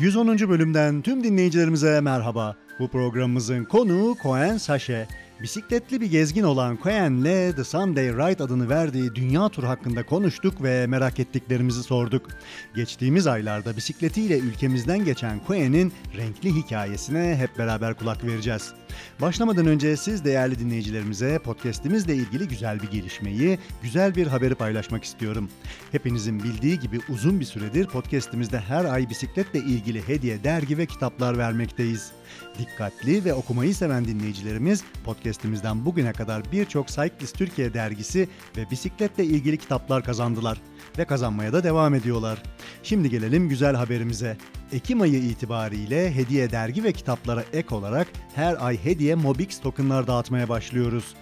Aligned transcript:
110. 0.00 0.48
bölümden 0.48 1.02
tüm 1.02 1.24
dinleyicilerimize 1.24 2.00
merhaba. 2.00 2.56
Bu 2.78 2.88
programımızın 2.88 3.64
konuğu 3.64 4.16
Cohen 4.22 4.56
Saşe. 4.56 5.08
Bisikletli 5.42 6.00
bir 6.00 6.10
gezgin 6.10 6.42
Olan 6.42 6.78
Cohen'le 6.82 7.52
The 7.56 7.64
Sunday 7.64 8.08
Ride 8.08 8.42
adını 8.42 8.68
verdiği 8.68 9.14
dünya 9.14 9.48
turu 9.48 9.68
hakkında 9.68 10.06
konuştuk 10.06 10.62
ve 10.62 10.86
merak 10.86 11.20
ettiklerimizi 11.20 11.82
sorduk. 11.82 12.26
Geçtiğimiz 12.74 13.26
aylarda 13.26 13.76
bisikletiyle 13.76 14.38
ülkemizden 14.38 15.04
geçen 15.04 15.40
Cohen'in 15.46 15.92
renkli 16.16 16.54
hikayesine 16.54 17.36
hep 17.36 17.58
beraber 17.58 17.94
kulak 17.94 18.24
vereceğiz. 18.24 18.72
Başlamadan 19.20 19.66
önce 19.66 19.96
siz 19.96 20.24
değerli 20.24 20.58
dinleyicilerimize 20.58 21.38
podcast'imizle 21.38 22.14
ilgili 22.14 22.48
güzel 22.48 22.82
bir 22.82 22.90
gelişmeyi, 22.90 23.58
güzel 23.82 24.14
bir 24.14 24.26
haberi 24.26 24.54
paylaşmak 24.54 25.04
istiyorum. 25.04 25.50
Hepinizin 25.92 26.42
bildiği 26.42 26.80
gibi 26.80 27.00
uzun 27.08 27.40
bir 27.40 27.44
süredir 27.44 27.86
podcast'imizde 27.86 28.60
her 28.60 28.84
ay 28.84 29.10
bisikletle 29.10 29.58
ilgili 29.58 30.08
hediye, 30.08 30.44
dergi 30.44 30.78
ve 30.78 30.86
kitaplar 30.86 31.38
vermekteyiz. 31.38 32.12
Dikkatli 32.58 33.24
ve 33.24 33.34
okumayı 33.34 33.74
seven 33.74 34.04
dinleyicilerimiz 34.04 34.84
podcast'imizden 35.04 35.84
bugüne 35.84 36.12
kadar 36.12 36.52
birçok 36.52 36.88
Cyclist 36.88 37.38
Türkiye 37.38 37.74
dergisi 37.74 38.28
ve 38.56 38.70
bisikletle 38.70 39.24
ilgili 39.24 39.56
kitaplar 39.56 40.04
kazandılar 40.04 40.60
ve 40.98 41.04
kazanmaya 41.04 41.52
da 41.52 41.64
devam 41.64 41.94
ediyorlar. 41.94 42.42
Şimdi 42.82 43.10
gelelim 43.10 43.48
güzel 43.48 43.76
haberimize. 43.76 44.36
Ekim 44.72 45.00
ayı 45.00 45.18
itibariyle 45.18 46.14
hediye 46.14 46.50
dergi 46.50 46.84
ve 46.84 46.92
kitaplara 46.92 47.44
ek 47.52 47.74
olarak 47.74 48.08
her 48.34 48.66
ay 48.66 48.84
hediye 48.84 49.14
Mobix 49.14 49.60
tokenlar 49.60 50.06
dağıtmaya 50.06 50.48
başlıyoruz. 50.48 51.14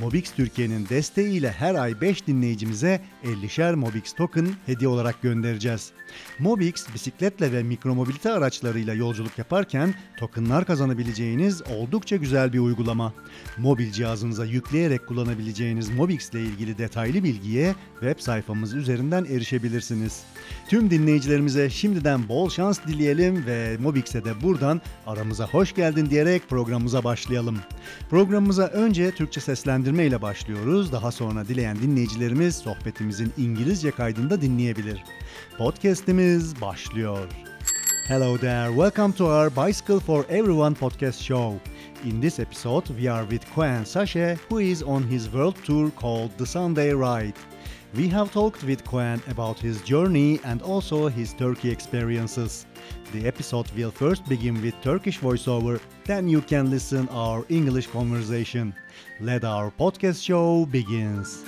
Mobix 0.00 0.32
Türkiye'nin 0.32 0.88
desteğiyle 0.88 1.50
her 1.50 1.74
ay 1.74 2.00
5 2.00 2.26
dinleyicimize 2.26 3.00
50'şer 3.24 3.74
Mobix 3.74 4.12
token 4.12 4.48
hediye 4.66 4.88
olarak 4.88 5.22
göndereceğiz. 5.22 5.92
Mobix 6.38 6.86
bisikletle 6.94 7.52
ve 7.52 7.62
mikromobilite 7.62 8.32
araçlarıyla 8.32 8.94
yolculuk 8.94 9.38
yaparken 9.38 9.94
tokenlar 10.18 10.64
kazanabileceğiniz 10.64 11.62
oldukça 11.62 12.16
güzel 12.16 12.52
bir 12.52 12.58
uygulama. 12.58 13.12
Mobil 13.58 13.92
cihazınıza 13.92 14.44
yükleyerek 14.44 15.06
kullanabileceğiniz 15.06 15.90
Mobix 15.90 16.30
ile 16.30 16.40
ilgili 16.40 16.78
detaylı 16.78 17.24
bilgiye 17.24 17.74
web 18.00 18.18
sayfamız 18.18 18.74
üzerinden 18.74 19.24
erişebilirsiniz. 19.24 20.22
Tüm 20.68 20.90
dinleyicilerimize 20.90 21.70
şimdiden 21.70 22.28
bol 22.28 22.50
şans 22.50 22.86
dileyelim 22.86 23.46
ve 23.46 23.76
Mobix'e 23.80 24.24
de 24.24 24.42
buradan 24.42 24.80
aramıza 25.06 25.46
hoş 25.46 25.74
geldin 25.74 26.10
diyerek 26.10 26.48
programımıza 26.48 27.04
başlayalım. 27.04 27.58
Programımıza 28.10 28.66
önce 28.66 29.10
Türkçe 29.10 29.40
seslendirme 29.64 30.06
ile 30.06 30.22
başlıyoruz. 30.22 30.92
Daha 30.92 31.12
sonra 31.12 31.48
dileyen 31.48 31.76
dinleyicilerimiz 31.76 32.56
sohbetimizin 32.56 33.32
İngilizce 33.36 33.90
kaydında 33.90 34.40
dinleyebilir. 34.40 35.04
Podcast'imiz 35.58 36.60
başlıyor. 36.60 37.28
Hello 38.08 38.38
there, 38.38 38.68
welcome 38.68 39.14
to 39.14 39.24
our 39.24 39.50
Bicycle 39.50 40.00
for 40.00 40.24
Everyone 40.28 40.74
podcast 40.74 41.22
show. 41.22 41.58
In 42.04 42.20
this 42.20 42.38
episode, 42.38 42.86
we 42.86 43.12
are 43.12 43.30
with 43.30 43.54
Koen 43.54 43.84
Sashe, 43.84 44.36
who 44.48 44.60
is 44.60 44.82
on 44.82 45.02
his 45.02 45.24
world 45.24 45.56
tour 45.66 45.90
called 46.00 46.30
The 46.38 46.46
Sunday 46.46 46.92
Ride. 46.92 47.38
We 47.96 48.08
have 48.08 48.32
talked 48.32 48.62
with 48.64 48.84
Koen 48.84 49.22
about 49.30 49.58
his 49.58 49.82
journey 49.82 50.40
and 50.44 50.62
also 50.62 51.08
his 51.08 51.34
Turkey 51.34 51.70
experiences. 51.70 52.66
The 53.12 53.26
episode 53.26 53.70
will 53.76 53.90
first 53.90 54.26
begin 54.28 54.60
with 54.60 54.74
Turkish 54.82 55.18
voiceover, 55.20 55.80
then 56.04 56.28
you 56.28 56.40
can 56.40 56.70
listen 56.70 57.08
our 57.10 57.44
English 57.48 57.86
conversation. 57.88 58.74
Let 59.20 59.44
our 59.44 59.70
podcast 59.70 60.24
show 60.24 60.66
begins. 60.66 61.44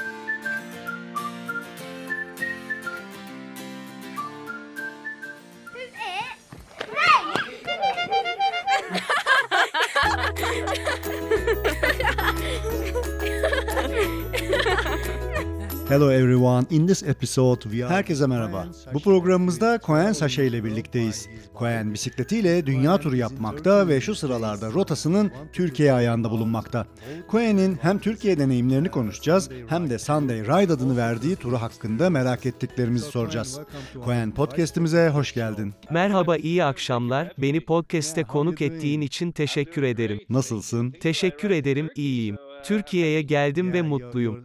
Hello 15.97 16.13
everyone. 16.13 16.67
In 16.71 16.87
this 16.87 17.03
episode 17.03 17.63
we 17.63 17.87
are... 17.87 17.95
Herkese 17.95 18.27
merhaba. 18.27 18.67
Bu 18.95 19.01
programımızda 19.01 19.79
Koen 19.79 20.13
Saşe 20.13 20.45
ile 20.45 20.65
birlikteyiz. 20.65 21.29
Koen 21.55 21.95
bisikletiyle 21.95 22.67
dünya 22.67 22.99
turu 22.99 23.17
yapmakta 23.17 23.89
ve 23.89 24.01
şu 24.01 24.15
sıralarda 24.15 24.73
rotasının 24.73 25.31
Türkiye 25.53 25.93
ayağında 25.93 26.31
bulunmakta. 26.31 26.87
Koen'in 27.29 27.79
hem 27.83 27.99
Türkiye 27.99 28.39
deneyimlerini 28.39 28.89
konuşacağız 28.89 29.51
hem 29.67 29.91
de 29.91 29.99
Sunday 29.99 30.41
Ride 30.41 30.73
adını 30.73 30.97
verdiği 30.97 31.37
turu 31.37 31.57
hakkında 31.57 32.11
merak 32.11 32.47
ettiklerimizi 32.47 33.11
soracağız. 33.11 33.61
Koen 34.05 34.31
podcast'imize 34.35 35.09
hoş 35.09 35.35
geldin. 35.35 35.75
Merhaba 35.91 36.37
iyi 36.37 36.65
akşamlar, 36.65 37.33
beni 37.39 37.65
podcast'te 37.65 38.25
konuk 38.25 38.63
ettiğin 38.63 39.01
için 39.01 39.33
teşekkür 39.33 39.83
ederim. 39.83 40.21
Nasılsın? 40.29 40.91
Teşekkür 40.91 41.51
ederim, 41.51 41.89
iyiyim. 41.95 42.37
Türkiye'ye 42.67 43.23
geldim 43.23 43.73
ve 43.73 43.83
mutluyum. 43.83 44.45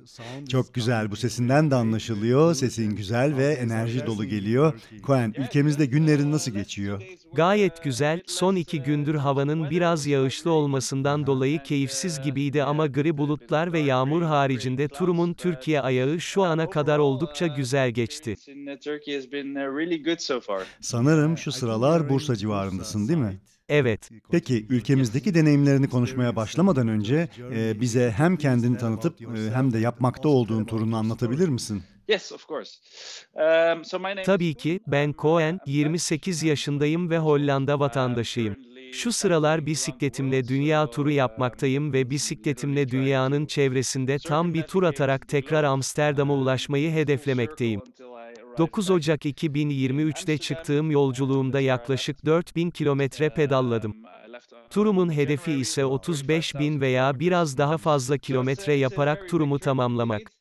Çok 0.50 0.74
güzel 0.74 1.12
bu 1.12 1.16
sesinden 1.16 1.72
de 1.72 1.76
anlaşılıyor. 1.76 2.54
Sesin 2.54 2.96
güzel 2.96 3.38
ve 3.38 3.48
enerji 3.48 4.06
dolu 4.06 4.26
geliyor. 4.26 4.74
Koen 5.04 5.34
ülkemizde 5.38 5.86
günlerin 5.86 6.31
nasıl 6.31 6.52
geçiyor? 6.52 7.04
Gayet 7.34 7.84
güzel, 7.84 8.22
son 8.26 8.56
iki 8.56 8.84
gündür 8.84 9.16
havanın 9.16 9.70
biraz 9.70 10.08
yağışlı 10.08 10.52
olmasından 10.52 11.28
dolayı 11.28 11.64
keyifsiz 11.64 12.22
gibiydi 12.22 12.64
ama 12.64 12.88
gri 12.88 13.18
bulutlar 13.18 13.74
ve 13.74 13.80
yağmur 13.80 14.22
haricinde 14.24 14.88
turumun 14.88 15.34
Türkiye 15.34 15.81
ayağı 15.81 16.20
şu 16.20 16.44
ana 16.44 16.70
kadar 16.70 17.00
oldukça 17.00 17.48
güzel 17.48 17.92
geçti. 17.92 18.36
Sanırım 20.81 21.38
şu 21.38 21.52
sıralar 21.52 22.10
Bursa 22.10 22.36
civarındasın 22.36 23.08
değil 23.08 23.20
mi? 23.20 23.40
Evet. 23.72 24.09
Peki 24.32 24.66
ülkemizdeki 24.70 25.34
deneyimlerini 25.34 25.90
konuşmaya 25.90 26.36
başlamadan 26.36 26.88
önce 26.88 27.30
e, 27.56 27.82
bize 27.82 28.12
hem 28.12 28.38
kendini 28.38 28.78
tanıtıp 28.78 29.22
e, 29.22 29.52
hem 29.54 29.74
de 29.74 29.80
yapmakta 29.80 30.30
olduğun 30.30 30.66
turunu 30.66 30.98
anlatabilir 30.98 31.50
misin? 31.50 31.84
Tabii 34.24 34.54
ki, 34.54 34.80
ben 34.88 35.14
Cohen, 35.18 35.60
28 35.66 36.44
yaşındayım 36.44 37.10
ve 37.10 37.18
Hollanda 37.18 37.80
vatandaşıyım. 37.80 38.56
Şu 38.94 39.12
sıralar 39.12 39.66
bisikletimle 39.66 40.48
dünya 40.48 40.90
turu 40.90 41.12
yapmaktayım 41.12 41.94
ve 41.94 42.10
bisikletimle 42.10 42.90
dünyanın 42.90 43.46
çevresinde 43.46 44.18
tam 44.20 44.54
bir 44.54 44.64
tur 44.64 44.84
atarak 44.84 45.28
tekrar 45.28 45.64
Amsterdam'a 45.64 46.34
ulaşmayı 46.34 46.92
hedeflemekteyim. 46.92 47.81
9 48.57 48.89
Ocak 48.89 49.25
2023'te 49.25 50.38
çıktığım 50.38 50.91
yolculuğumda 50.91 51.59
yaklaşık 51.59 52.25
4000 52.25 52.69
kilometre 52.69 53.29
pedalladım. 53.29 53.95
Turumun 54.69 55.12
hedefi 55.13 55.51
ise 55.51 55.85
35 55.85 56.56
bin 56.56 56.81
veya 56.81 57.19
biraz 57.19 57.57
daha 57.57 57.78
fazla 57.78 58.17
kilometre 58.17 58.73
yaparak 58.73 59.29
turumu 59.29 59.59
tamamlamak. 59.59 60.41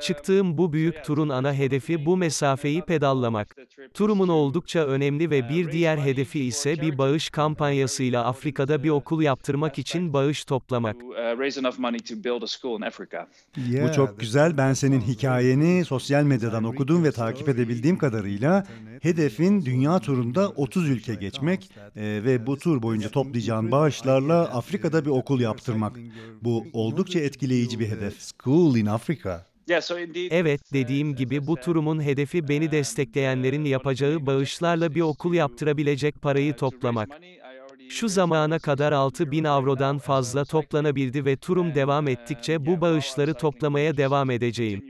Çıktığım 0.00 0.58
bu 0.58 0.72
büyük 0.72 1.04
turun 1.04 1.28
ana 1.28 1.54
hedefi 1.54 2.06
bu 2.06 2.16
mesafeyi 2.16 2.82
pedallamak. 2.82 3.56
Turumun 3.94 4.28
oldukça 4.28 4.86
önemli 4.86 5.30
ve 5.30 5.48
bir 5.48 5.72
diğer 5.72 5.98
hedefi 5.98 6.44
ise 6.44 6.80
bir 6.80 6.98
bağış 6.98 7.30
kampanyasıyla 7.30 8.24
Afrika'da 8.24 8.82
bir 8.82 8.90
okul 8.90 9.22
yaptırmak 9.22 9.78
için 9.78 10.12
bağış 10.12 10.44
toplamak. 10.44 10.96
Bu 13.56 13.92
çok 13.92 14.20
güzel. 14.20 14.56
Ben 14.56 14.72
senin 14.72 15.00
hikayeni 15.00 15.84
sosyal 15.84 16.22
medyadan 16.22 16.64
okudum 16.64 17.04
ve 17.04 17.12
takip 17.12 17.48
edebildiğim 17.48 17.98
kadarıyla 17.98 18.66
hedefin 19.02 19.64
dünya 19.64 19.98
turunda 19.98 20.48
30 20.48 20.88
ülke 20.88 21.14
geçmek 21.14 21.70
e, 21.96 22.02
ve 22.24 22.46
bu 22.46 22.58
tur 22.58 22.82
boyunca 22.82 23.08
toplayacağın 23.08 23.70
bağışlarla 23.70 24.42
Afrika'da 24.44 25.04
bir 25.04 25.10
okul 25.10 25.40
yaptırmak. 25.40 25.98
Bu 26.42 26.66
oldukça 26.72 27.20
etkileyici 27.20 27.80
bir 27.80 27.88
hedef. 27.88 28.20
School 28.20 28.76
in 28.76 28.86
Africa. 28.86 29.47
Evet, 30.30 30.72
dediğim 30.72 31.14
gibi 31.14 31.46
bu 31.46 31.58
turumun 31.58 32.02
hedefi 32.02 32.48
beni 32.48 32.70
destekleyenlerin 32.70 33.64
yapacağı 33.64 34.26
bağışlarla 34.26 34.94
bir 34.94 35.00
okul 35.00 35.34
yaptırabilecek 35.34 36.22
parayı 36.22 36.54
toplamak. 36.54 37.20
Şu 37.88 38.08
zamana 38.08 38.58
kadar 38.58 38.92
6 38.92 39.30
bin 39.30 39.44
avrodan 39.44 39.98
fazla 39.98 40.44
toplanabildi 40.44 41.24
ve 41.24 41.36
turum 41.36 41.74
devam 41.74 42.08
ettikçe 42.08 42.66
bu 42.66 42.80
bağışları 42.80 43.34
toplamaya 43.34 43.96
devam 43.96 44.30
edeceğim. 44.30 44.84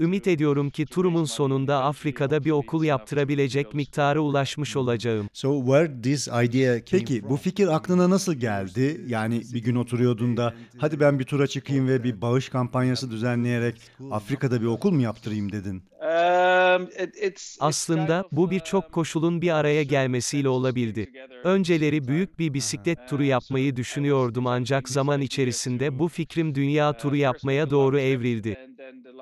Ümit 0.00 0.26
ediyorum 0.26 0.70
ki 0.70 0.86
turumun 0.86 1.24
sonunda 1.24 1.84
Afrika'da 1.84 2.44
bir 2.44 2.50
okul 2.50 2.84
yaptırabilecek 2.84 3.74
miktara 3.74 4.20
ulaşmış 4.20 4.76
olacağım. 4.76 5.28
So 5.32 5.64
where 5.64 6.02
this 6.02 6.28
idea 6.28 6.78
Peki 6.90 7.30
bu 7.30 7.36
fikir 7.36 7.68
aklına 7.68 8.10
nasıl 8.10 8.34
geldi? 8.34 9.00
Yani 9.06 9.42
bir 9.54 9.62
gün 9.62 9.74
oturuyordun 9.74 10.36
da 10.36 10.54
hadi 10.78 11.00
ben 11.00 11.18
bir 11.18 11.24
tura 11.24 11.46
çıkayım 11.46 11.88
ve 11.88 12.04
bir 12.04 12.20
bağış 12.20 12.48
kampanyası 12.48 13.10
düzenleyerek 13.10 13.80
Afrika'da 14.10 14.60
bir 14.60 14.66
okul 14.66 14.90
mu 14.92 15.02
yaptırayım 15.02 15.52
dedin? 15.52 15.82
Aslında 17.60 18.24
bu 18.32 18.50
birçok 18.50 18.92
koşulun 18.92 19.42
bir 19.42 19.50
araya 19.50 19.82
gelmesiyle 19.82 20.48
olabildi. 20.48 21.10
Önceleri 21.44 22.08
büyük 22.08 22.19
bir 22.38 22.54
bisiklet 22.54 23.08
turu 23.08 23.24
yapmayı 23.24 23.76
düşünüyordum 23.76 24.46
ancak 24.46 24.88
zaman 24.88 25.20
içerisinde 25.20 25.98
bu 25.98 26.08
fikrim 26.08 26.54
dünya 26.54 26.96
turu 26.96 27.16
yapmaya 27.16 27.70
doğru 27.70 28.00
evrildi. 28.00 28.56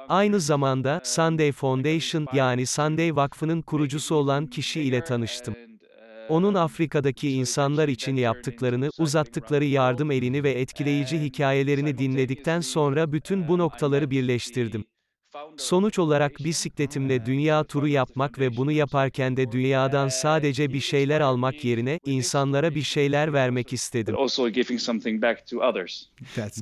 Aynı 0.08 0.40
zamanda 0.40 1.00
Sunday 1.04 1.52
Foundation 1.52 2.26
yani 2.32 2.66
Sunday 2.66 3.16
Vakfı'nın 3.16 3.62
kurucusu 3.62 4.14
olan 4.14 4.46
kişi 4.46 4.80
ile 4.80 5.04
tanıştım. 5.04 5.54
Onun 6.28 6.54
Afrika'daki 6.54 7.30
insanlar 7.30 7.88
için 7.88 8.16
yaptıklarını, 8.16 8.90
uzattıkları 8.98 9.64
yardım 9.64 10.10
elini 10.10 10.42
ve 10.42 10.50
etkileyici 10.50 11.20
hikayelerini 11.20 11.98
dinledikten 11.98 12.60
sonra 12.60 13.12
bütün 13.12 13.48
bu 13.48 13.58
noktaları 13.58 14.10
birleştirdim. 14.10 14.84
Sonuç 15.56 15.98
olarak 15.98 16.38
bisikletimle 16.44 17.26
dünya 17.26 17.64
turu 17.64 17.88
yapmak 17.88 18.38
ve 18.38 18.56
bunu 18.56 18.72
yaparken 18.72 19.36
de 19.36 19.52
dünyadan 19.52 20.08
sadece 20.08 20.72
bir 20.72 20.80
şeyler 20.80 21.20
almak 21.20 21.64
yerine, 21.64 22.00
insanlara 22.04 22.74
bir 22.74 22.82
şeyler 22.82 23.32
vermek 23.32 23.72
istedim. 23.72 24.16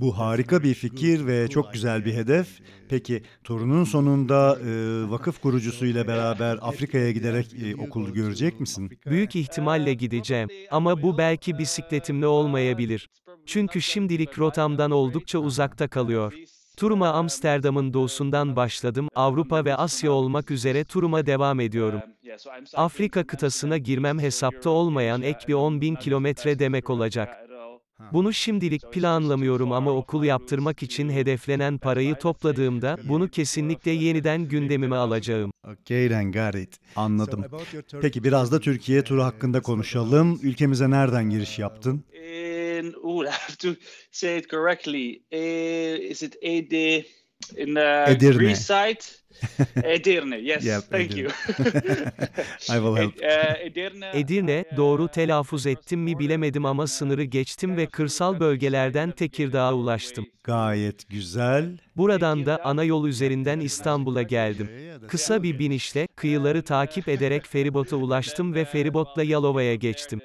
Bu 0.01 0.19
harika 0.19 0.63
bir 0.63 0.75
fikir 0.75 1.27
ve 1.27 1.49
çok 1.49 1.73
güzel 1.73 2.05
bir 2.05 2.15
hedef. 2.15 2.49
Peki 2.89 3.23
turunun 3.45 3.85
sonunda 3.85 4.59
e, 4.61 5.11
vakıf 5.11 5.41
kurucusuyla 5.41 6.07
beraber 6.07 6.59
Afrika'ya 6.63 7.11
giderek 7.11 7.47
e, 7.63 7.77
okul 7.77 8.09
görecek 8.09 8.61
misin? 8.61 8.91
Büyük 9.07 9.37
ihtimalle 9.37 9.95
gideceğim. 9.95 10.49
Ama 10.71 11.03
bu 11.03 11.19
belki 11.19 11.59
bisikletimle 11.59 12.27
olmayabilir. 12.27 13.09
Çünkü 13.47 13.83
şimdilik 13.83 14.39
rotamdan 14.39 14.91
oldukça 14.91 15.39
uzakta 15.39 15.89
kalıyor. 15.89 16.33
Turuma 16.77 17.09
Amsterdam'ın 17.09 17.93
doğusundan 17.93 18.57
başladım, 18.57 19.09
Avrupa 19.15 19.65
ve 19.65 19.77
Asya 19.77 20.13
olmak 20.13 20.51
üzere 20.51 20.85
turuma 20.85 21.27
devam 21.27 21.61
ediyorum. 21.61 22.01
Afrika 22.75 23.27
kıtasına 23.27 23.79
girmem 23.79 24.19
hesapta 24.19 24.71
olmayan 24.71 25.23
ek 25.23 25.39
bir 25.49 25.55
10 25.55 25.81
bin 25.81 25.95
kilometre 25.95 26.59
demek 26.59 26.91
olacak. 26.91 27.29
Bunu 28.13 28.33
şimdilik 28.33 28.93
planlamıyorum 28.93 29.73
ama 29.73 29.91
okul 29.91 30.25
yaptırmak 30.25 30.83
için 30.83 31.11
hedeflenen 31.11 31.79
parayı 31.79 32.15
topladığımda, 32.15 32.97
bunu 33.09 33.29
kesinlikle 33.29 33.91
yeniden 33.91 34.49
gündemime 34.49 34.97
alacağım. 34.97 35.51
Okay 35.65 36.09
then 36.09 36.33
got 36.33 36.55
it. 36.55 36.77
Anladım. 36.97 37.45
Peki 38.01 38.25
biraz 38.25 38.53
da 38.53 38.61
Türkiye 38.61 39.05
turu 39.05 39.23
hakkında 39.23 39.61
konuşalım. 39.61 40.41
Ülkemize 40.43 40.91
nereden 40.91 41.31
giriş 41.31 41.59
yaptın? 41.59 42.05
In 42.79 42.95
oh, 43.03 43.23
I 43.27 43.31
have 43.31 43.57
to 43.59 43.77
say 44.11 44.37
it 44.39 44.49
correctly. 44.49 45.23
Eh, 45.33 46.11
is 46.11 46.23
it 46.23 46.37
Ede 46.43 47.05
in 47.57 47.75
the 47.75 48.05
Edirne. 48.09 48.39
Greece 48.39 48.65
side? 48.65 49.01
Edirne. 49.85 50.37
Yes, 50.39 50.65
Yeah, 50.65 50.81
thank 50.81 51.17
you. 51.17 51.29
I 52.71 52.79
will 52.79 52.97
help. 52.97 53.23
Eh, 53.23 53.67
Edirne. 53.67 54.11
Edirne, 54.15 54.65
doğru 54.77 55.09
telaffuz 55.09 55.67
ettim 55.67 56.01
mi 56.01 56.19
bilemedim 56.19 56.67
ama 56.67 56.87
sınırı 56.87 57.23
geçtim 57.23 57.77
ve 57.77 57.87
kırsal 57.87 58.41
bölgelerden 58.41 59.11
Tekirdağ'a 59.11 59.75
ulaştım. 59.75 60.27
Gayet 60.45 61.09
güzel. 61.09 61.79
Buradan 61.97 62.47
da 62.47 62.61
ana 62.65 62.85
yol 62.85 63.07
üzerinden 63.07 63.61
İstanbul'a 63.61 64.23
geldim. 64.23 64.71
Kısa 65.09 65.43
bir 65.43 65.59
binişle, 65.59 66.07
kıyıları 66.17 66.63
takip 66.63 67.09
ederek 67.09 67.47
feribota 67.47 67.97
ulaştım 67.97 68.55
ve 68.55 68.65
feribotla 68.65 69.23
Yalova'ya 69.23 69.75
geçtim. 69.75 70.21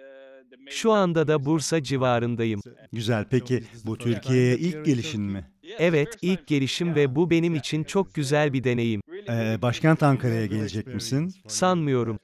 Şu 0.71 0.91
anda 0.91 1.27
da 1.27 1.45
Bursa 1.45 1.83
civarındayım. 1.83 2.61
Güzel. 2.93 3.25
Peki 3.29 3.63
bu 3.85 3.97
Türkiye'ye 3.97 4.57
ilk 4.57 4.85
gelişin 4.85 5.21
mi? 5.21 5.45
Evet, 5.79 6.17
ilk 6.21 6.47
gelişim 6.47 6.95
ve 6.95 7.15
bu 7.15 7.29
benim 7.29 7.55
için 7.55 7.83
çok 7.83 8.13
güzel 8.13 8.53
bir 8.53 8.63
deneyim. 8.63 9.01
Ee, 9.29 9.57
başkent 9.61 10.03
Ankara'ya 10.03 10.45
gelecek 10.45 10.87
misin? 10.87 11.33
Sanmıyorum. 11.47 12.19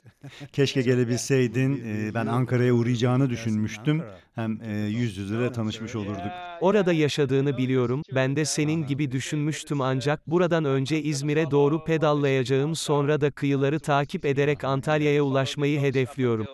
Keşke 0.54 0.82
gelebilseydin. 0.82 1.84
Ee, 1.86 2.14
ben 2.14 2.26
Ankara'ya 2.26 2.74
uğrayacağını 2.74 3.30
düşünmüştüm. 3.30 4.04
Hem 4.36 4.62
e, 4.62 4.78
yüz 4.78 5.18
yüze 5.18 5.40
de 5.40 5.52
tanışmış 5.52 5.96
olurduk. 5.96 6.32
Orada 6.62 6.94
yaşadığını 6.94 7.58
biliyorum, 7.58 8.02
ben 8.16 8.36
de 8.36 8.46
senin 8.46 8.88
gibi 8.88 9.12
düşünmüştüm 9.12 9.82
ancak 9.82 10.28
buradan 10.28 10.66
önce 10.66 11.02
İzmir'e 11.02 11.52
doğru 11.52 11.84
pedallayacağım 11.84 12.76
sonra 12.76 13.22
da 13.22 13.32
kıyıları 13.32 13.80
takip 13.80 14.26
ederek 14.26 14.64
Antalya'ya 14.64 15.24
ulaşmayı 15.24 15.80
hedefliyorum. 15.80 16.46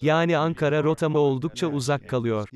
Yani 0.00 0.36
Ankara 0.36 0.84
rotama 0.84 1.18
oldukça 1.18 1.66
uzak 1.66 2.08
kalıyor. 2.08 2.48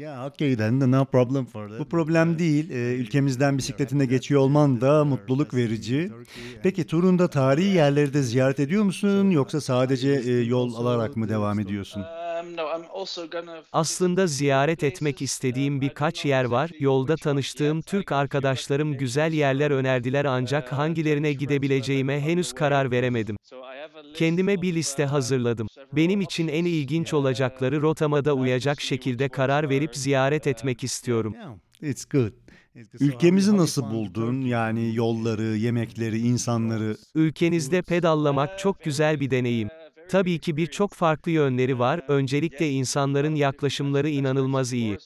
Bu 1.79 1.89
problem 1.89 2.39
değil. 2.39 2.71
Ee, 2.71 2.95
ülkemizden 2.95 3.59
bisikletine 3.59 4.07
geçiyor 4.07 4.41
olman 4.41 4.81
da 4.81 5.05
mutluluk 5.05 5.55
verici. 5.55 6.13
Peki 6.63 6.87
turunda 6.87 7.29
tarihi 7.29 7.75
yerleri 7.75 8.15
de 8.15 8.23
ziyaret 8.23 8.61
ediyor 8.61 8.83
musun 8.83 9.31
yoksa 9.31 9.61
sadece 9.61 10.11
e, 10.11 10.31
yol 10.33 10.75
alarak 10.75 11.17
mı 11.17 11.29
devam 11.29 11.61
ediyorsun? 11.61 12.01
Um, 12.01 13.63
Aslında 13.73 14.27
ziyaret 14.27 14.85
etmek 14.85 15.23
istediğim 15.23 15.81
birkaç 15.81 16.25
yer 16.25 16.45
var, 16.45 16.71
yolda 16.79 17.17
tanıştığım 17.17 17.83
Türk 17.83 18.13
arkadaşlarım 18.13 18.97
güzel 18.97 19.33
yerler 19.33 19.71
önerdiler 19.71 20.25
ancak 20.25 20.73
hangilerine 20.73 21.33
gidebileceğime 21.33 22.21
henüz 22.21 22.53
karar 22.53 22.91
veremedim. 22.91 23.37
Kendime 24.15 24.63
bir 24.63 24.71
of, 24.71 24.77
liste 24.77 25.05
uh, 25.05 25.09
hazırladım. 25.09 25.67
Benim 25.93 26.21
için 26.21 26.49
en 26.49 26.65
ilginç 26.65 26.92
olacakları 27.15 27.83
rotama 27.83 28.25
da 28.25 28.35
uyacak 28.35 28.81
şekilde 28.81 29.29
karar 29.29 29.69
verip 29.69 29.97
ziyaret 29.97 30.47
etmek 30.47 30.85
istiyorum. 30.85 31.35
Yeah, 31.35 31.91
It's 31.91 32.05
good. 32.05 32.33
Ülkemizi 33.01 33.57
nasıl 33.57 33.91
buldun? 33.91 34.41
Yani 34.41 34.95
yolları, 34.95 35.43
yemekleri, 35.57 36.19
insanları. 36.19 36.97
Ülkenizde 37.15 37.83
pedallamak 37.83 38.59
çok 38.59 38.85
güzel 38.85 39.21
bir 39.21 39.31
deneyim. 39.31 39.69
Tabii 40.09 40.39
ki 40.39 40.57
birçok 40.57 40.93
farklı 40.93 41.31
yönleri 41.31 41.79
var, 41.79 42.01
öncelikle 42.09 42.71
insanların 42.71 43.35
yaklaşımları 43.35 44.09
inanılmaz 44.09 44.73
iyi. 44.73 44.99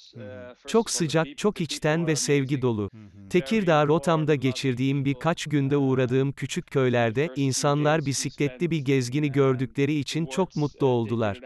Çok 0.67 0.91
sıcak, 0.91 1.39
çok 1.39 1.61
içten 1.61 2.07
ve 2.07 2.17
sevgi 2.17 2.63
dolu. 2.63 2.91
Tekirdağ 3.31 3.87
rotamda 3.87 4.35
geçirdiğim 4.35 5.05
birkaç 5.05 5.45
günde 5.45 5.77
uğradığım 5.77 6.33
küçük 6.33 6.71
köylerde, 6.71 7.29
insanlar 7.37 8.07
bisikletli 8.07 8.71
bir 8.71 8.79
gezgini 8.79 9.33
gördükleri 9.33 9.95
için 9.95 10.27
çok 10.27 10.57
mutlu 10.57 10.87
oldular. 10.87 11.41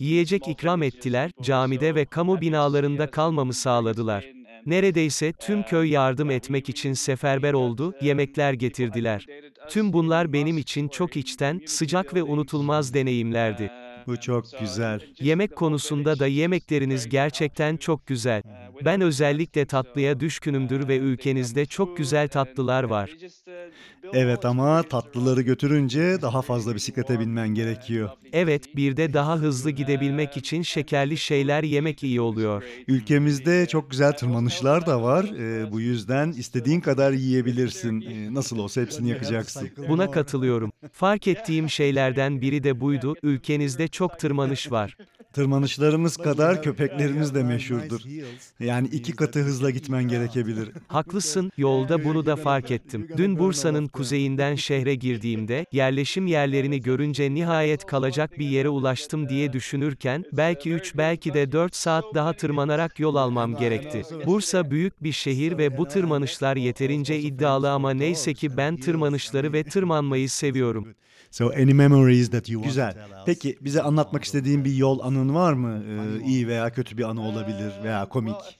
Yiyecek 0.00 0.48
ikram 0.48 0.82
ettiler, 0.82 1.30
camide 1.42 1.94
ve 1.94 2.04
kamu 2.04 2.40
binalarında 2.40 3.10
kalmamı 3.10 3.54
sağladılar. 3.54 4.26
Neredeyse 4.66 5.32
tüm 5.32 5.62
köy 5.62 5.90
yardım 5.90 6.30
etmek 6.30 6.68
için 6.68 6.92
seferber 6.92 7.52
oldu, 7.52 7.94
yemekler 8.00 8.52
getirdiler. 8.52 9.26
Tüm 9.68 9.92
bunlar 9.92 10.32
benim 10.32 10.58
için 10.58 10.88
çok 10.88 11.16
içten, 11.16 11.60
sıcak 11.66 12.14
ve 12.14 12.22
unutulmaz 12.22 12.94
deneyimlerdi. 12.94 13.70
Bu 14.10 14.20
çok 14.20 14.44
güzel. 14.60 15.00
Yemek 15.20 15.56
konusunda 15.56 16.18
da 16.18 16.26
yemekleriniz 16.26 17.08
gerçekten 17.08 17.76
çok 17.76 18.06
güzel. 18.06 18.42
Ben 18.84 19.00
özellikle 19.00 19.66
tatlıya 19.66 20.20
düşkünümdür 20.20 20.88
ve 20.88 20.96
ülkenizde 20.96 21.66
çok 21.66 21.96
güzel 21.96 22.28
tatlılar 22.28 22.84
var. 22.84 23.10
Evet 24.12 24.44
ama 24.44 24.82
tatlıları 24.82 25.42
götürünce 25.42 26.22
daha 26.22 26.42
fazla 26.42 26.74
bisiklete 26.74 27.20
binmen 27.20 27.48
gerekiyor. 27.48 28.10
Evet, 28.32 28.76
bir 28.76 28.96
de 28.96 29.12
daha 29.12 29.36
hızlı 29.36 29.70
gidebilmek 29.70 30.36
için 30.36 30.62
şekerli 30.62 31.16
şeyler 31.16 31.62
yemek 31.62 32.02
iyi 32.02 32.20
oluyor. 32.20 32.62
Ülkemizde 32.88 33.66
çok 33.66 33.90
güzel 33.90 34.12
tırmanışlar 34.12 34.86
da 34.86 35.02
var. 35.02 35.24
Ee, 35.24 35.72
bu 35.72 35.80
yüzden 35.80 36.32
istediğin 36.32 36.80
kadar 36.80 37.12
yiyebilirsin. 37.12 38.00
Ee, 38.00 38.34
nasıl 38.34 38.58
olsa 38.58 38.80
hepsini 38.80 39.08
yakacaksın. 39.08 39.70
Buna 39.88 40.10
katılıyorum. 40.10 40.72
Fark 40.92 41.28
ettiğim 41.28 41.70
şeylerden 41.70 42.40
biri 42.40 42.64
de 42.64 42.80
buydu, 42.80 43.14
ülkenizde 43.22 43.88
çok 43.88 43.99
tırmanış 44.08 44.72
var. 44.72 44.96
Tırmanışlarımız 45.32 46.16
kadar 46.16 46.62
köpeklerimiz 46.62 47.34
de 47.34 47.42
meşhurdur. 47.42 48.00
Yani 48.60 48.88
iki 48.88 49.12
katı 49.12 49.40
hızla 49.40 49.70
gitmen 49.70 50.04
gerekebilir. 50.04 50.70
Haklısın, 50.88 51.52
yolda 51.56 52.04
bunu 52.04 52.26
da 52.26 52.36
fark 52.36 52.70
ettim. 52.70 53.08
Dün 53.16 53.38
Bursa'nın 53.38 53.86
kuzeyinden 53.86 54.54
şehre 54.54 54.94
girdiğimde, 54.94 55.66
yerleşim 55.72 56.26
yerlerini 56.26 56.80
görünce 56.80 57.34
nihayet 57.34 57.86
kalacak 57.86 58.38
bir 58.38 58.46
yere 58.46 58.68
ulaştım 58.68 59.28
diye 59.28 59.52
düşünürken, 59.52 60.24
belki 60.32 60.70
3 60.72 60.96
belki 60.96 61.34
de 61.34 61.52
4 61.52 61.76
saat 61.76 62.04
daha 62.14 62.32
tırmanarak 62.32 63.00
yol 63.00 63.14
almam 63.14 63.56
gerekti. 63.56 64.02
Bursa 64.26 64.70
büyük 64.70 65.02
bir 65.02 65.12
şehir 65.12 65.58
ve 65.58 65.78
bu 65.78 65.88
tırmanışlar 65.88 66.56
yeterince 66.56 67.18
iddialı 67.18 67.70
ama 67.70 67.90
neyse 67.90 68.34
ki 68.34 68.56
ben 68.56 68.76
tırmanışları 68.76 69.52
ve 69.52 69.64
tırmanmayı 69.64 70.30
seviyorum. 70.30 70.88
So 71.30 71.50
any 71.50 71.72
memories 71.72 72.30
that 72.30 72.48
you 72.48 72.62
Güzel. 72.62 72.94
Peki 73.26 73.56
bize 73.60 73.82
anlatmak 73.82 74.24
istediğin 74.24 74.64
bir 74.64 74.72
yol 74.72 75.00
anın 75.00 75.34
var 75.34 75.52
mı? 75.52 75.84
Ee, 75.88 76.24
iyi 76.26 76.48
veya 76.48 76.70
kötü 76.70 76.98
bir 76.98 77.02
anı 77.02 77.28
olabilir 77.28 77.72
veya 77.84 78.08
komik. 78.08 78.58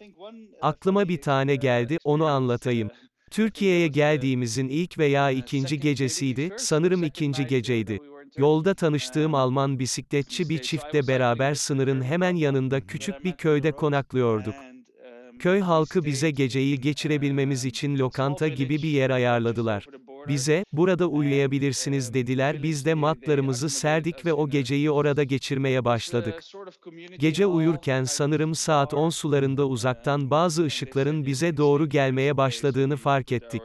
Aklıma 0.62 1.08
bir 1.08 1.20
tane 1.20 1.56
geldi, 1.56 1.98
onu 2.04 2.26
anlatayım. 2.26 2.90
Türkiye'ye 3.30 3.88
geldiğimizin 3.88 4.68
ilk 4.68 4.98
veya 4.98 5.30
ikinci 5.30 5.80
gecesiydi, 5.80 6.50
sanırım 6.56 7.02
ikinci 7.02 7.46
geceydi. 7.46 7.98
Yolda 8.38 8.74
tanıştığım 8.74 9.34
Alman 9.34 9.78
bisikletçi 9.78 10.48
bir 10.48 10.62
çiftle 10.62 11.08
beraber 11.08 11.54
sınırın 11.54 12.02
hemen 12.02 12.36
yanında 12.36 12.80
küçük 12.80 13.24
bir 13.24 13.32
köyde 13.32 13.72
konaklıyorduk. 13.72 14.54
Köy 15.38 15.60
halkı 15.60 16.04
bize 16.04 16.30
geceyi 16.30 16.80
geçirebilmemiz 16.80 17.64
için 17.64 17.98
lokanta 17.98 18.48
gibi 18.48 18.82
bir 18.82 18.88
yer 18.88 19.10
ayarladılar. 19.10 19.86
Bize, 20.28 20.64
burada 20.72 21.06
uyuyabilirsiniz 21.06 22.14
dediler 22.14 22.62
biz 22.62 22.84
de 22.84 22.94
matlarımızı 22.94 23.70
serdik 23.70 24.26
ve 24.26 24.32
o 24.32 24.48
geceyi 24.48 24.90
orada 24.90 25.24
geçirmeye 25.24 25.84
başladık. 25.84 26.42
Gece 27.18 27.46
uyurken 27.46 28.04
sanırım 28.04 28.54
saat 28.54 28.94
10 28.94 29.10
sularında 29.10 29.66
uzaktan 29.66 30.30
bazı 30.30 30.64
ışıkların 30.64 31.26
bize 31.26 31.56
doğru 31.56 31.88
gelmeye 31.88 32.36
başladığını 32.36 32.96
fark 32.96 33.32
ettik. 33.32 33.62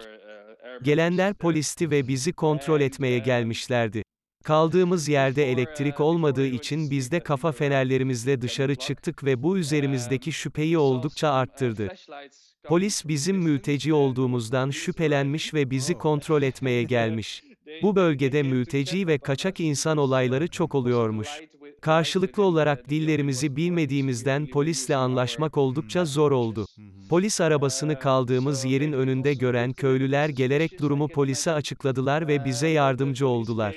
Gelenler 0.84 1.34
polisti 1.34 1.92
ve 1.92 2.08
bizi 2.08 2.34
kontrol 2.34 2.82
etmeye 2.82 3.20
gelmişlerdi. 3.20 4.04
Kaldığımız 4.44 5.08
yerde 5.08 5.52
elektrik 5.52 6.00
olmadığı 6.00 6.46
için 6.46 6.92
biz 6.92 7.12
de 7.12 7.20
kafa 7.20 7.52
fenerlerimizle 7.52 8.42
dışarı 8.42 8.76
çıktık 8.76 9.24
ve 9.24 9.44
bu 9.44 9.58
üzerimizdeki 9.58 10.32
şüpheyi 10.32 10.78
oldukça 10.78 11.30
arttırdı. 11.30 11.96
Polis 12.68 13.08
bizim 13.08 13.38
mülteci 13.38 13.94
olduğumuzdan 13.94 14.70
şüphelenmiş 14.70 15.54
ve 15.54 15.72
bizi 15.72 15.94
kontrol 15.94 16.42
etmeye 16.42 16.84
gelmiş. 16.84 17.44
Bu 17.82 17.96
bölgede 17.96 18.44
mülteci 18.44 19.08
ve 19.08 19.18
kaçak 19.18 19.60
insan 19.60 19.98
olayları 19.98 20.48
çok 20.48 20.76
oluyormuş. 20.76 21.30
Karşılıklı 21.86 22.44
olarak 22.44 22.90
dillerimizi 22.90 23.56
bilmediğimizden 23.56 24.48
polisle 24.48 24.96
anlaşmak 24.96 25.58
oldukça 25.58 26.06
zor 26.06 26.32
oldu. 26.32 26.66
Polis 27.10 27.42
arabasını 27.42 28.00
kaldığımız 28.00 28.66
yerin 28.66 28.92
önünde 28.92 29.34
gören 29.34 29.74
köylüler 29.74 30.30
gelerek 30.30 30.82
durumu 30.82 31.08
polise 31.08 31.52
açıkladılar 31.52 32.28
ve 32.28 32.46
bize 32.46 32.68
yardımcı 32.68 33.28
oldular. 33.28 33.76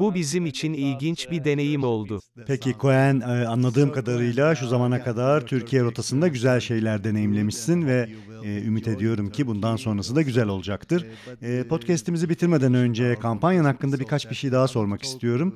Bu 0.00 0.14
bizim 0.14 0.46
için 0.46 0.72
ilginç 0.72 1.30
bir 1.30 1.44
deneyim 1.44 1.84
oldu. 1.84 2.20
Peki 2.46 2.74
Cohen 2.80 3.20
e, 3.20 3.46
anladığım 3.46 3.92
kadarıyla 3.92 4.54
şu 4.54 4.66
zamana 4.68 5.04
kadar 5.04 5.46
Türkiye 5.46 5.82
rotasında 5.82 6.28
güzel 6.28 6.60
şeyler 6.60 7.04
deneyimlemişsin 7.04 7.86
ve 7.86 8.08
e, 8.44 8.62
ümit 8.62 8.88
ediyorum 8.88 9.30
ki 9.30 9.46
bundan 9.46 9.76
sonrası 9.76 10.16
da 10.16 10.22
güzel 10.22 10.48
olacaktır. 10.48 11.06
E, 11.42 11.68
podcast'imizi 11.68 12.28
bitirmeden 12.28 12.74
önce 12.74 13.14
kampanyan 13.14 13.64
hakkında 13.64 14.00
birkaç 14.00 14.30
bir 14.30 14.34
şey 14.34 14.52
daha 14.52 14.68
sormak 14.68 15.02
istiyorum. 15.02 15.54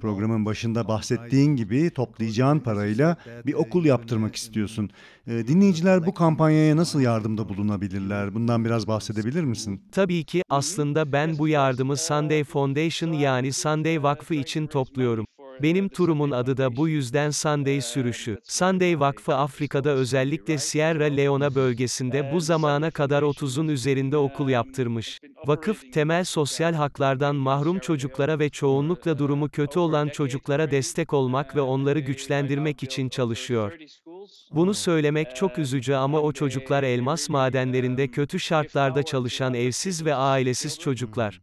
Programın 0.00 0.44
başında 0.44 0.88
bahsettiğin 1.10 1.56
gibi 1.56 1.90
toplayacağın 1.90 2.58
parayla 2.58 3.16
bir 3.46 3.54
okul 3.54 3.84
yaptırmak 3.84 4.36
istiyorsun. 4.36 4.90
E, 5.26 5.46
dinleyiciler 5.48 6.06
bu 6.06 6.14
kampanyaya 6.14 6.76
nasıl 6.76 7.00
yardımda 7.00 7.48
bulunabilirler? 7.48 8.34
Bundan 8.34 8.64
biraz 8.64 8.86
bahsedebilir 8.88 9.44
misin? 9.44 9.82
Tabii 9.92 10.24
ki, 10.24 10.42
aslında 10.48 11.12
ben 11.12 11.38
bu 11.38 11.48
yardımı 11.48 11.96
Sunday 11.96 12.44
Foundation 12.44 13.12
yani 13.12 13.52
Sunday 13.52 14.02
Vakfı 14.02 14.34
için 14.34 14.66
topluyorum. 14.66 15.26
Benim 15.62 15.88
turumun 15.88 16.30
adı 16.30 16.56
da 16.56 16.76
bu 16.76 16.88
yüzden 16.88 17.30
Sunday 17.30 17.80
sürüşü. 17.80 18.38
Sunday 18.44 19.00
Vakfı 19.00 19.34
Afrika'da 19.34 19.90
özellikle 19.90 20.58
Sierra 20.58 21.04
Leone 21.04 21.54
bölgesinde 21.54 22.32
bu 22.32 22.40
zamana 22.40 22.90
kadar 22.90 23.22
30'un 23.22 23.68
üzerinde 23.68 24.16
okul 24.16 24.48
yaptırmış. 24.48 25.20
Vakıf, 25.46 25.92
temel 25.92 26.24
sosyal 26.24 26.74
haklardan 26.74 27.36
mahrum 27.36 27.78
çocuklara 27.78 28.38
ve 28.38 28.48
çoğunlukla 28.48 29.18
durumu 29.18 29.48
kötü 29.48 29.78
olan 29.78 30.08
çocuklara 30.08 30.70
destek 30.70 31.12
olmak 31.12 31.56
ve 31.56 31.60
onları 31.60 32.00
güçlendirmek 32.00 32.82
için 32.82 33.08
çalışıyor. 33.08 33.72
Bunu 34.50 34.74
söylemek 34.74 35.36
çok 35.36 35.58
üzücü 35.58 35.94
ama 35.94 36.20
o 36.20 36.32
çocuklar 36.32 36.82
elmas 36.82 37.28
madenlerinde 37.28 38.08
kötü 38.08 38.40
şartlarda 38.40 39.02
çalışan 39.02 39.54
evsiz 39.54 40.04
ve 40.04 40.14
ailesiz 40.14 40.78
çocuklar. 40.78 41.40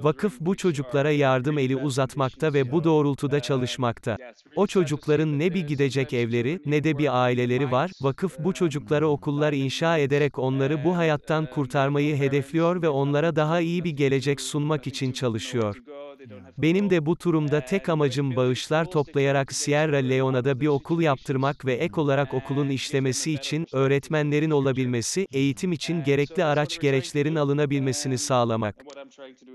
Vakıf 0.00 0.40
bu 0.40 0.56
çocuklara 0.56 1.10
yardım 1.10 1.58
eli 1.58 1.76
uzatmakta 1.76 2.54
ve 2.54 2.72
bu 2.72 2.84
doğrultuda 2.84 3.40
çalışmakta. 3.40 4.16
O 4.56 4.66
çocukların 4.66 5.38
ne 5.38 5.54
bir 5.54 5.60
gidecek 5.60 6.12
evleri, 6.12 6.60
ne 6.66 6.84
de 6.84 6.98
bir 6.98 7.22
aileleri 7.24 7.70
var. 7.70 7.90
Vakıf 8.00 8.38
bu 8.38 8.52
çocuklara 8.52 9.06
okullar 9.06 9.52
inşa 9.52 9.98
ederek 9.98 10.38
onları 10.38 10.84
bu 10.84 10.96
hayattan 10.96 11.50
kurtarmayı 11.50 12.16
hedefliyor 12.16 12.82
ve 12.82 12.88
onlara 12.88 13.36
daha 13.36 13.60
iyi 13.60 13.84
bir 13.84 13.90
gelecek 13.90 14.40
sunmak 14.40 14.86
için 14.86 15.12
çalışıyor. 15.12 15.76
Benim 16.58 16.90
de 16.90 17.06
bu 17.06 17.16
turumda 17.16 17.60
tek 17.60 17.88
amacım 17.88 18.36
bağışlar 18.36 18.90
toplayarak 18.90 19.52
Sierra 19.52 19.96
Leone'da 19.96 20.60
bir 20.60 20.66
okul 20.66 21.00
yaptırmak 21.00 21.66
ve 21.66 21.74
ek 21.74 22.00
olarak 22.00 22.34
okulun 22.34 22.68
işlemesi 22.68 23.32
için 23.32 23.66
öğretmenlerin 23.72 24.50
olabilmesi, 24.50 25.26
eğitim 25.32 25.72
için 25.72 26.04
gerekli 26.04 26.44
araç 26.44 26.80
gereçlerin 26.80 27.34
alınabilmesini 27.34 28.18
sağlamak. 28.18 28.84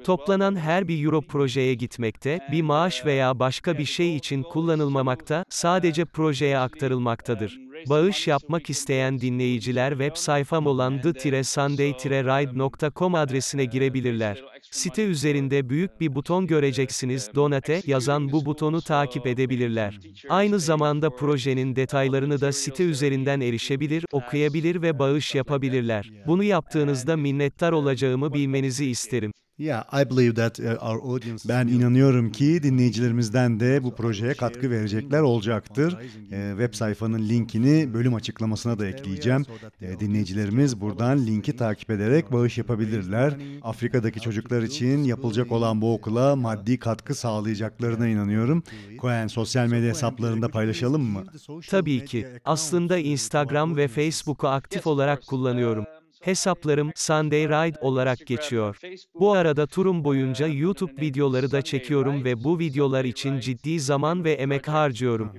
Toplanan 0.03 0.55
her 0.55 0.87
bir 0.87 1.05
euro 1.05 1.21
projeye 1.21 1.73
gitmekte, 1.73 2.39
bir 2.51 2.61
maaş 2.61 3.05
veya 3.05 3.39
başka 3.39 3.77
bir 3.77 3.85
şey 3.85 4.15
için 4.15 4.43
kullanılmamakta, 4.43 5.45
sadece 5.49 6.05
projeye 6.05 6.57
aktarılmaktadır. 6.57 7.59
Bağış 7.89 8.27
yapmak 8.27 8.69
isteyen 8.69 9.21
dinleyiciler 9.21 9.91
web 9.91 10.15
sayfam 10.15 10.67
olan 10.67 11.01
the-sunday-ride.com 11.01 13.15
adresine 13.15 13.65
girebilirler. 13.65 14.43
Site 14.71 15.03
üzerinde 15.03 15.69
büyük 15.69 16.01
bir 16.01 16.15
buton 16.15 16.47
göreceksiniz, 16.47 17.29
Donate 17.35 17.81
yazan 17.85 18.31
bu 18.31 18.45
butonu 18.45 18.81
takip 18.81 19.27
edebilirler. 19.27 19.99
Aynı 20.29 20.59
zamanda 20.59 21.09
projenin 21.09 21.75
detaylarını 21.75 22.41
da 22.41 22.51
site 22.51 22.83
üzerinden 22.83 23.41
erişebilir, 23.41 24.05
okuyabilir 24.11 24.81
ve 24.81 24.99
bağış 24.99 25.35
yapabilirler. 25.35 26.11
Bunu 26.27 26.43
yaptığınızda 26.43 27.17
minnettar 27.17 27.71
olacağımı 27.71 28.33
bilmenizi 28.33 28.85
isterim. 28.85 29.31
Yeah, 29.61 29.83
I 30.01 30.09
believe 30.09 30.35
that 30.35 30.59
uh, 30.59 30.89
our 30.89 31.15
audience 31.15 31.49
Ben 31.49 31.67
inanıyorum 31.67 32.31
ki 32.31 32.63
dinleyicilerimizden 32.63 33.59
de 33.59 33.83
bu 33.83 33.95
projeye 33.95 34.33
katkı 34.33 34.71
verecekler 34.71 35.19
olacaktır. 35.19 35.97
Ee, 36.31 36.49
web 36.57 36.73
sayfanın 36.73 37.29
linkini 37.29 37.93
bölüm 37.93 38.13
açıklamasına 38.13 38.79
da 38.79 38.87
ekleyeceğim. 38.87 39.45
Ee, 39.81 39.99
dinleyicilerimiz 39.99 40.81
buradan 40.81 41.25
linki 41.25 41.55
takip 41.55 41.89
ederek 41.89 42.31
bağış 42.31 42.57
yapabilirler. 42.57 43.33
Afrika'daki 43.61 44.19
çocuklar 44.19 44.61
için 44.61 45.03
yapılacak 45.03 45.51
olan 45.51 45.81
bu 45.81 45.93
okula 45.93 46.35
maddi 46.35 46.79
katkı 46.79 47.15
sağlayacaklarına 47.15 48.07
inanıyorum. 48.07 48.63
Cohen 48.99 49.27
sosyal 49.27 49.67
medya 49.67 49.89
hesaplarında 49.89 50.49
paylaşalım 50.49 51.01
mı? 51.01 51.23
Tabii 51.69 52.05
ki. 52.05 52.27
Aslında 52.45 52.97
Instagram 52.97 53.77
ve 53.77 53.87
Facebook'u 53.87 54.47
aktif 54.47 54.87
olarak 54.87 55.27
kullanıyorum. 55.27 55.85
Hesaplarım 56.21 56.91
Sunday 56.95 57.47
Ride 57.49 57.77
olarak 57.81 58.25
geçiyor. 58.25 58.79
Bu 59.19 59.31
arada 59.33 59.67
turum 59.67 60.03
boyunca 60.03 60.47
YouTube 60.47 61.01
videoları 61.01 61.51
da 61.51 61.61
çekiyorum 61.61 62.23
ve 62.23 62.43
bu 62.43 62.59
videolar 62.59 63.05
için 63.05 63.39
ciddi 63.39 63.79
zaman 63.79 64.23
ve 64.23 64.31
emek 64.31 64.67
harcıyorum. 64.67 65.33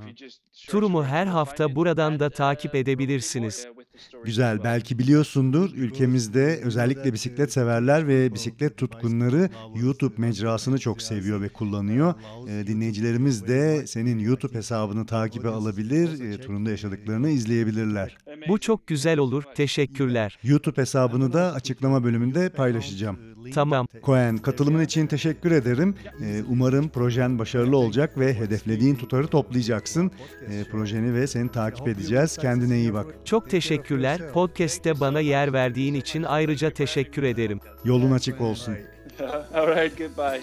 Turumu 0.69 1.05
her 1.05 1.27
hafta 1.27 1.75
buradan 1.77 2.21
da 2.21 2.31
takip 2.31 2.75
edebilirsiniz. 2.75 3.67
Güzel, 4.25 4.65
belki 4.65 4.99
biliyorsundur 4.99 5.71
ülkemizde 5.75 6.61
özellikle 6.65 7.13
bisiklet 7.13 7.53
severler 7.53 8.09
ve 8.09 8.35
bisiklet 8.35 8.77
tutkunları 8.77 9.49
YouTube 9.75 10.15
mecrasını 10.19 10.79
çok 10.79 11.03
seviyor 11.03 11.41
ve 11.41 11.49
kullanıyor. 11.49 12.15
E, 12.49 12.67
dinleyicilerimiz 12.67 13.49
de 13.49 13.87
senin 13.87 14.19
YouTube 14.19 14.59
hesabını 14.59 15.07
takibe 15.07 15.49
alabilir, 15.49 16.21
e, 16.21 16.41
turunda 16.41 16.71
yaşadıklarını 16.71 17.29
izleyebilirler. 17.29 18.17
Bu 18.49 18.59
çok 18.59 18.87
güzel 18.87 19.19
olur, 19.19 19.43
teşekkürler. 19.55 20.39
YouTube 20.43 20.81
hesabını 20.81 21.33
da 21.33 21.53
açıklama 21.55 22.05
bölümünde 22.05 22.49
paylaşacağım. 22.49 23.19
Tamam. 23.55 23.87
Cohen, 24.03 24.39
katılımın 24.39 24.83
için 24.83 25.07
teşekkür 25.07 25.51
ederim. 25.51 25.95
Ee, 26.23 26.43
umarım 26.49 26.89
projen 26.89 27.39
başarılı 27.39 27.77
olacak 27.77 28.19
ve 28.19 28.35
hedeflediğin 28.35 28.95
tutarı 28.95 29.27
toplayacaksın. 29.27 30.11
Ee, 30.49 30.65
projeni 30.71 31.15
ve 31.15 31.27
seni 31.27 31.51
takip 31.51 31.89
edeceğiz. 31.89 32.37
Kendine 32.37 32.79
iyi 32.79 32.95
bak. 32.95 33.07
Çok 33.25 33.51
teşekkürler. 33.83 34.33
Podcast'te 34.33 35.01
bana 35.01 35.21
yer 35.21 35.53
verdiğin 35.53 35.95
için 35.95 36.23
ayrıca 36.23 36.71
teşekkür 36.71 37.23
ederim. 37.23 37.61
Yolun 37.85 38.11
açık 38.11 38.41
olsun. 38.41 38.77
All 39.55 39.67
right, 39.67 39.99
goodbye. 39.99 40.41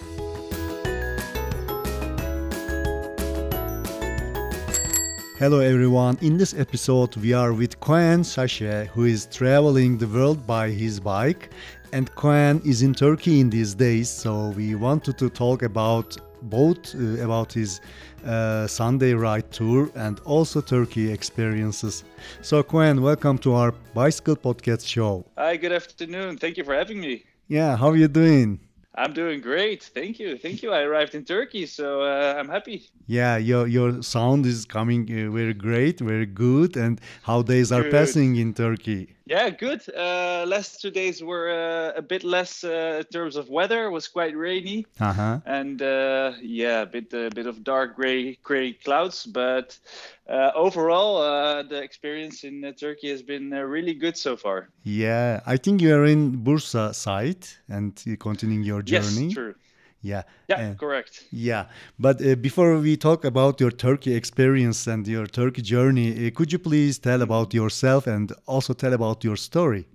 Hello 5.40 5.62
everyone. 5.62 6.18
In 6.22 6.38
this 6.38 6.54
episode, 6.54 7.14
we 7.14 7.38
are 7.38 7.52
with 7.52 7.80
Koen 7.80 8.24
Sachse, 8.24 8.88
who 8.94 9.06
is 9.06 9.26
traveling 9.26 10.00
the 10.00 10.06
world 10.06 10.38
by 10.48 10.74
his 10.74 11.00
bike. 11.06 11.50
And 11.94 12.08
Koen 12.16 12.62
is 12.66 12.82
in 12.82 12.94
Turkey 12.94 13.40
in 13.40 13.50
these 13.50 13.78
days, 13.78 14.10
so 14.10 14.54
we 14.58 14.76
wanted 14.76 15.18
to 15.18 15.30
talk 15.30 15.64
about 15.64 16.18
both 16.42 16.96
uh, 16.96 17.24
about 17.24 17.54
his 17.54 17.82
uh, 18.26 18.68
Sunday 18.68 19.14
ride 19.14 19.52
tour 19.52 19.90
and 19.96 20.20
also 20.26 20.62
Turkey 20.62 21.12
experiences. 21.12 22.04
So, 22.42 22.64
Koen, 22.64 23.02
welcome 23.02 23.38
to 23.40 23.54
our 23.54 23.72
bicycle 23.94 24.36
podcast 24.36 24.86
show. 24.88 25.26
Hi, 25.38 25.58
good 25.58 25.72
afternoon. 25.72 26.38
Thank 26.38 26.58
you 26.58 26.64
for 26.64 26.74
having 26.74 27.00
me. 27.00 27.24
Yeah, 27.48 27.76
how 27.76 27.90
are 27.90 27.96
you 27.98 28.08
doing? 28.08 28.60
I'm 29.00 29.14
doing 29.14 29.40
great. 29.42 29.82
Thank 29.84 30.20
you. 30.20 30.38
Thank 30.38 30.62
you. 30.64 30.74
I 30.74 30.82
arrived 30.82 31.16
in 31.16 31.24
Turkey, 31.24 31.66
so 31.66 32.02
uh, 32.02 32.36
I'm 32.38 32.50
happy. 32.50 32.78
Yeah, 33.08 33.38
your 33.38 33.66
your 33.68 34.02
sound 34.04 34.46
is 34.46 34.66
coming 34.66 35.02
uh, 35.10 35.32
very 35.32 35.54
great, 35.54 36.00
very 36.00 36.26
good. 36.26 36.76
And 36.78 37.00
how 37.24 37.42
days 37.42 37.72
are 37.72 37.84
Good. 37.84 37.92
passing 37.92 38.36
in 38.36 38.54
Turkey? 38.54 39.16
Yeah, 39.26 39.50
good. 39.52 39.82
Uh, 39.96 40.44
last 40.48 40.82
two 40.82 40.92
days 40.92 41.24
were 41.24 41.48
uh, 41.50 42.00
a 42.00 42.02
bit 42.02 42.24
less 42.24 42.64
uh, 42.64 43.02
in 43.02 43.06
terms 43.06 43.36
of 43.36 43.48
weather. 43.50 43.86
It 43.86 43.92
was 43.92 44.08
quite 44.08 44.36
rainy, 44.36 44.86
Uh 45.00 45.14
huh. 45.14 45.40
and 45.46 45.82
uh, 45.82 46.34
yeah, 46.42 46.82
a 46.82 46.86
bit 46.96 47.14
a 47.14 47.30
bit 47.34 47.48
of 47.48 47.64
dark 47.64 47.96
gray 47.96 48.38
gray 48.44 48.74
clouds. 48.74 49.26
But 49.26 49.80
uh, 50.30 50.52
overall, 50.56 51.18
uh, 51.18 51.64
the 51.64 51.82
experience 51.82 52.44
in 52.44 52.64
uh, 52.64 52.72
Turkey 52.72 53.10
has 53.10 53.24
been 53.24 53.52
uh, 53.52 53.62
really 53.62 53.94
good 53.94 54.16
so 54.16 54.38
far. 54.38 54.70
Yeah, 54.84 55.42
I 55.46 55.58
think 55.58 55.82
you 55.82 55.94
are 55.96 56.06
in 56.06 56.44
Bursa 56.44 56.94
side 56.94 57.48
and 57.68 58.02
uh, 58.08 58.16
continuing 58.20 58.64
your 58.64 58.82
journey. 58.82 59.26
Yes, 59.26 59.34
true. 59.34 59.56
Yeah. 60.02 60.24
Yeah, 60.48 60.74
correct. 60.76 61.26
Yeah, 61.32 61.66
but 62.00 62.26
uh, 62.26 62.36
before 62.36 62.78
we 62.80 62.96
talk 62.98 63.26
about 63.26 63.60
your 63.60 63.72
Turkey 63.72 64.16
experience 64.16 64.88
and 64.88 65.08
your 65.08 65.28
Turkey 65.28 65.62
journey, 65.62 66.28
uh, 66.28 66.32
could 66.32 66.52
you 66.52 66.60
please 66.60 67.00
tell 67.00 67.22
about 67.22 67.54
yourself 67.54 68.08
and 68.08 68.32
also 68.46 68.74
tell 68.74 68.94
about 68.94 69.24
your 69.24 69.36
story? 69.36 69.88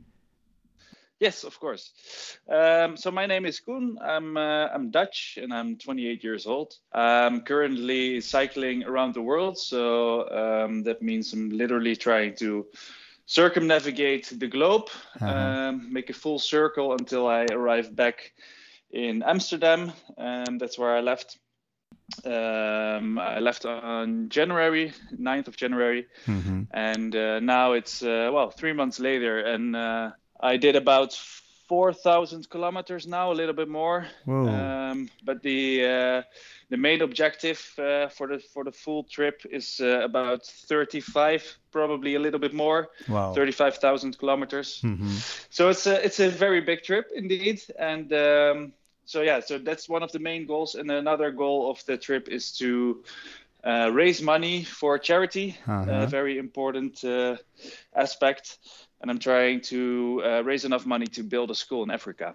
Yes, 1.25 1.45
of 1.45 1.59
course. 1.59 1.90
Um, 2.49 2.97
so 2.97 3.11
my 3.11 3.26
name 3.26 3.47
is 3.47 3.61
Koen. 3.61 3.97
I'm 4.02 4.37
uh, 4.37 4.69
I'm 4.75 4.90
Dutch 4.90 5.38
and 5.43 5.52
I'm 5.54 5.76
28 5.78 6.23
years 6.25 6.47
old. 6.47 6.75
I'm 6.93 7.40
currently 7.43 8.21
cycling 8.21 8.85
around 8.85 9.14
the 9.14 9.23
world, 9.23 9.57
so 9.59 10.28
um, 10.31 10.83
that 10.85 11.00
means 11.02 11.33
I'm 11.33 11.50
literally 11.50 11.97
trying 11.97 12.35
to 12.37 12.66
circumnavigate 13.26 14.33
the 14.38 14.49
globe, 14.49 14.88
Uh-huh. 15.21 15.31
um, 15.33 15.93
make 15.93 16.11
a 16.11 16.14
full 16.14 16.38
circle 16.38 16.93
until 16.93 17.26
I 17.26 17.47
arrive 17.50 17.95
back 17.95 18.33
in 18.90 19.23
Amsterdam. 19.23 19.93
Um, 20.19 20.59
that's 20.59 20.78
where 20.78 20.95
I 20.97 21.00
left. 21.00 21.38
Um, 22.25 23.19
I 23.19 23.40
left 23.40 23.64
on 23.64 24.28
January 24.28 24.93
9th 25.19 25.49
of 25.49 25.57
January 25.57 26.07
Mhm. 26.26 26.66
and 26.71 27.16
uh, 27.16 27.40
now 27.40 27.73
it's 27.73 28.02
uh, 28.02 28.31
well 28.33 28.50
three 28.50 28.73
months 28.75 29.00
later 29.00 29.38
and 29.40 29.75
uh, 29.76 30.11
i 30.52 30.56
did 30.58 30.76
about 30.76 31.12
4000 31.68 32.48
kilometers 32.50 33.06
now 33.06 33.32
a 33.32 33.34
little 33.34 33.54
bit 33.54 33.68
more. 33.68 34.06
Um, 34.28 35.08
but 35.24 35.42
the 35.42 35.84
uh, 35.84 36.22
the 36.70 36.76
main 36.76 37.00
objective 37.02 37.60
uh, 37.78 38.08
for 38.08 38.28
the 38.28 38.38
for 38.52 38.64
the 38.64 38.72
full 38.72 39.04
trip 39.04 39.42
is 39.50 39.80
uh, 39.80 40.00
about 40.04 40.44
35 40.46 41.42
probably 41.72 42.14
a 42.16 42.18
little 42.20 42.40
bit 42.40 42.52
more. 42.54 42.88
Wow. 43.08 43.32
35000 43.32 44.18
kilometers. 44.18 44.80
Mhm. 44.82 45.08
so 45.50 45.70
it's 45.70 45.86
a 45.86 46.04
it's 46.04 46.20
a 46.20 46.28
very 46.28 46.60
big 46.60 46.82
trip 46.82 47.06
indeed. 47.14 47.62
And 47.78 48.12
um, 48.12 48.72
so 49.06 49.22
yeah 49.22 49.40
so 49.40 49.58
that's 49.58 49.88
one 49.88 50.02
of 50.04 50.12
the 50.12 50.20
main 50.20 50.46
goals. 50.46 50.74
And 50.74 50.90
another 50.90 51.30
goal 51.32 51.70
of 51.70 51.84
the 51.86 51.96
trip 51.96 52.28
is 52.28 52.52
to 52.58 53.02
uh, 53.64 53.90
raise 53.92 54.22
money 54.22 54.64
for 54.64 54.98
charity. 54.98 55.56
Uh-huh. 55.66 56.02
a 56.02 56.06
very 56.06 56.38
important 56.38 57.02
uh, 57.04 57.36
aspect 57.94 58.58
and 59.04 59.11
i'm 59.12 59.18
trying 59.18 59.61
to 59.61 60.23
uh, 60.25 60.42
raise 60.50 60.64
enough 60.64 60.87
money 60.87 61.06
to 61.06 61.23
build 61.23 61.50
a 61.50 61.54
school 61.54 61.82
in 61.82 61.90
africa 61.90 62.34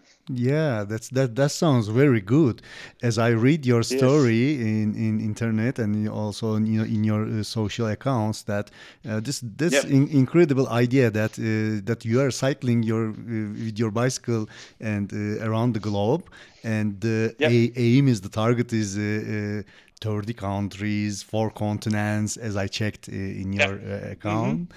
Yeah, 0.49 0.85
that's 0.91 1.09
that. 1.09 1.35
That 1.35 1.51
sounds 1.51 1.88
very 1.88 2.21
good. 2.21 2.61
As 3.01 3.17
I 3.17 3.29
read 3.47 3.65
your 3.65 3.83
story 3.83 4.43
in, 4.61 4.93
in 4.95 5.19
internet 5.19 5.79
and 5.79 6.07
also 6.07 6.55
in, 6.55 6.65
you 6.67 6.77
know, 6.79 6.85
in 6.85 7.03
your 7.03 7.23
uh, 7.25 7.43
social 7.43 7.88
accounts, 7.88 8.43
that 8.43 8.69
uh, 9.09 9.19
this 9.27 9.41
this 9.57 9.73
Yep. 9.73 9.85
in, 9.97 10.07
incredible 10.09 10.67
idea 10.83 11.09
that 11.11 11.31
uh, 11.39 11.81
that 11.89 12.05
you 12.05 12.21
are 12.21 12.31
cycling 12.31 12.83
your 12.83 13.09
uh, 13.09 13.65
with 13.65 13.79
your 13.79 13.91
bicycle 13.91 14.43
and 14.79 15.11
uh, 15.13 15.47
around 15.47 15.73
the 15.73 15.79
globe, 15.89 16.23
and 16.63 17.01
the 17.01 17.35
Yep. 17.39 17.51
a- 17.51 17.71
aim 17.75 18.07
is 18.07 18.21
the 18.21 18.29
target 18.29 18.71
is. 18.73 18.97
Uh, 18.97 19.01
uh, 19.01 19.63
30 20.01 20.33
countries, 20.33 21.23
four 21.23 21.49
continents, 21.51 22.38
as 22.38 22.55
I 22.55 22.67
checked 22.67 23.09
in 23.09 23.51
your 23.51 23.73
account. 24.13 24.71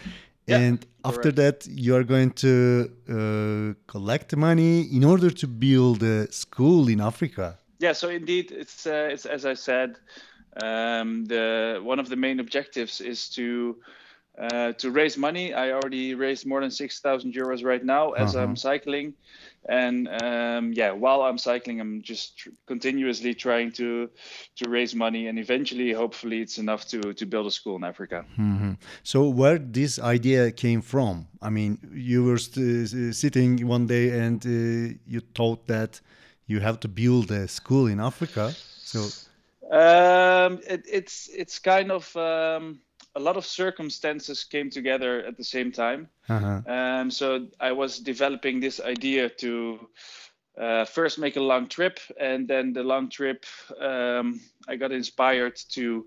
Yeah, 0.47 0.59
and 0.59 0.87
after 1.05 1.31
that, 1.33 1.67
you 1.69 1.95
are 1.95 2.05
going 2.05 2.31
to 2.33 2.91
uh, 3.09 3.75
collect 3.87 4.37
money 4.37 4.83
in 4.93 5.05
order 5.05 5.31
to 5.31 5.47
build 5.47 6.03
a 6.03 6.31
school 6.33 6.89
in 6.89 7.01
Africa. 7.01 7.59
yeah 7.79 7.95
so 7.95 8.09
indeed 8.09 8.47
it's 8.63 8.87
uh, 8.87 9.09
it's 9.13 9.27
as 9.27 9.45
i 9.45 9.55
said 9.55 9.91
um, 10.63 11.09
the 11.33 11.45
one 11.91 11.99
of 12.03 12.09
the 12.09 12.17
main 12.17 12.39
objectives 12.41 13.01
is 13.01 13.29
to 13.37 13.77
uh, 14.43 14.73
to 14.83 14.91
raise 14.91 15.17
money 15.17 15.55
i 15.55 15.71
already 15.73 16.15
raised 16.15 16.45
more 16.47 16.61
than 16.61 16.71
6000 16.71 17.33
euros 17.35 17.65
right 17.65 17.85
now 17.85 18.05
as 18.13 18.35
Uh-huh. 18.35 18.45
i'm 18.45 18.57
cycling 18.57 19.15
and 19.69 20.09
um, 20.23 20.73
yeah 20.81 20.91
while 21.05 21.23
i'm 21.23 21.39
cycling 21.39 21.81
i'm 21.81 22.03
just 22.03 22.37
tr- 22.39 22.51
continuously 22.67 23.35
trying 23.35 23.71
to 23.73 24.09
to 24.57 24.65
raise 24.69 24.95
money 24.97 25.29
and 25.29 25.39
eventually 25.39 25.93
hopefully 25.93 26.41
it's 26.45 26.59
enough 26.59 26.83
to 26.93 26.99
to 27.15 27.27
build 27.27 27.47
a 27.47 27.51
school 27.51 27.77
in 27.77 27.85
africa 27.85 28.25
Mhm. 28.39 28.77
So, 29.03 29.19
where 29.29 29.59
this 29.59 29.99
idea 29.99 30.51
came 30.53 30.83
from? 30.83 31.27
I 31.41 31.51
mean, 31.51 31.79
you 31.95 32.25
were 32.25 32.39
st- 32.39 33.15
sitting 33.15 33.69
one 33.69 33.87
day 33.87 34.11
and 34.27 34.45
uh, 34.47 34.95
you 35.13 35.21
thought 35.35 35.67
that 35.67 36.01
you 36.47 36.61
have 36.61 36.79
to 36.81 36.89
build 36.89 37.31
a 37.31 37.47
school 37.49 37.87
in 37.93 38.01
Africa. 38.01 38.55
So, 38.85 38.99
Um, 39.71 40.61
it, 40.69 40.83
it's 40.87 41.29
it's 41.33 41.59
kind 41.59 41.91
of 41.91 42.15
um, 42.17 42.81
a 43.15 43.21
lot 43.21 43.37
of 43.37 43.45
circumstances 43.45 44.45
came 44.45 44.71
together 44.71 45.25
at 45.25 45.37
the 45.37 45.45
same 45.45 45.73
time. 45.73 46.09
uh-huh. 46.29 46.61
Um, 46.67 47.11
so 47.11 47.49
I 47.61 47.73
was 47.73 47.99
developing 47.99 48.61
this 48.61 48.81
idea 48.81 49.29
to 49.29 49.89
uh, 50.59 50.85
first 50.85 51.19
make 51.19 51.37
a 51.37 51.41
long 51.41 51.69
trip, 51.69 51.99
and 52.21 52.47
then 52.49 52.73
the 52.73 52.83
long 52.83 53.09
trip, 53.09 53.45
um, 53.81 54.41
I 54.69 54.77
got 54.77 54.93
inspired 54.93 55.57
to 55.71 56.07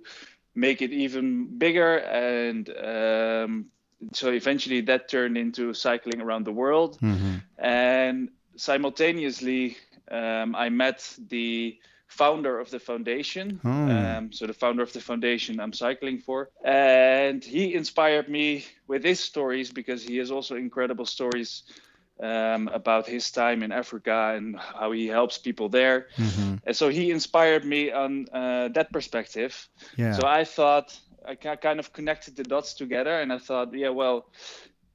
make 0.56 0.82
it 0.82 0.91
even 0.91 1.58
bigger, 1.58 1.98
and 1.98 2.70
um, 2.70 3.65
so 4.13 4.32
eventually 4.32 4.82
that 4.82 5.10
turned 5.10 5.38
into 5.38 5.74
cycling 5.74 6.22
around 6.22 6.46
the 6.46 6.52
world. 6.54 6.98
Mhm. 7.02 7.41
And 7.58 8.30
simultaneously, 8.56 9.78
um, 10.12 10.56
I 10.56 10.70
met 10.70 11.18
the 11.28 11.78
founder 12.17 12.60
of 12.60 12.69
the 12.69 12.80
foundation. 12.80 13.60
Oh. 13.63 13.69
Um, 13.69 14.32
so 14.32 14.47
the 14.47 14.54
founder 14.54 14.84
of 14.84 14.91
the 14.93 15.01
foundation 15.01 15.60
I'm 15.60 15.73
cycling 15.73 16.19
for, 16.19 16.49
and 16.63 17.43
he 17.43 17.73
inspired 17.75 18.28
me 18.30 18.65
with 18.88 19.04
his 19.04 19.19
stories 19.19 19.71
because 19.71 20.04
he 20.04 20.17
has 20.17 20.32
also 20.32 20.56
incredible 20.56 21.06
stories 21.06 21.63
um, 22.19 22.69
about 22.69 23.08
his 23.08 23.32
time 23.32 23.63
in 23.63 23.71
Africa 23.71 24.34
and 24.36 24.56
how 24.58 24.91
he 24.93 25.08
helps 25.08 25.38
people 25.38 25.69
there. 25.69 26.08
Mhm. 26.15 26.60
And 26.65 26.75
so 26.75 26.89
he 26.89 27.12
inspired 27.12 27.65
me 27.65 27.91
on 27.91 28.28
uh, 28.32 28.69
that 28.69 28.91
perspective. 28.91 29.54
Yeah. 29.97 30.13
So 30.13 30.28
I 30.39 30.45
thought 30.45 30.97
I 31.28 31.36
kind 31.36 31.80
of 31.80 31.91
connected 31.91 32.36
the 32.36 32.43
dots 32.43 32.73
together, 32.75 33.21
and 33.21 33.34
I 33.34 33.39
thought, 33.39 33.73
yeah, 33.73 33.89
well, 33.89 34.25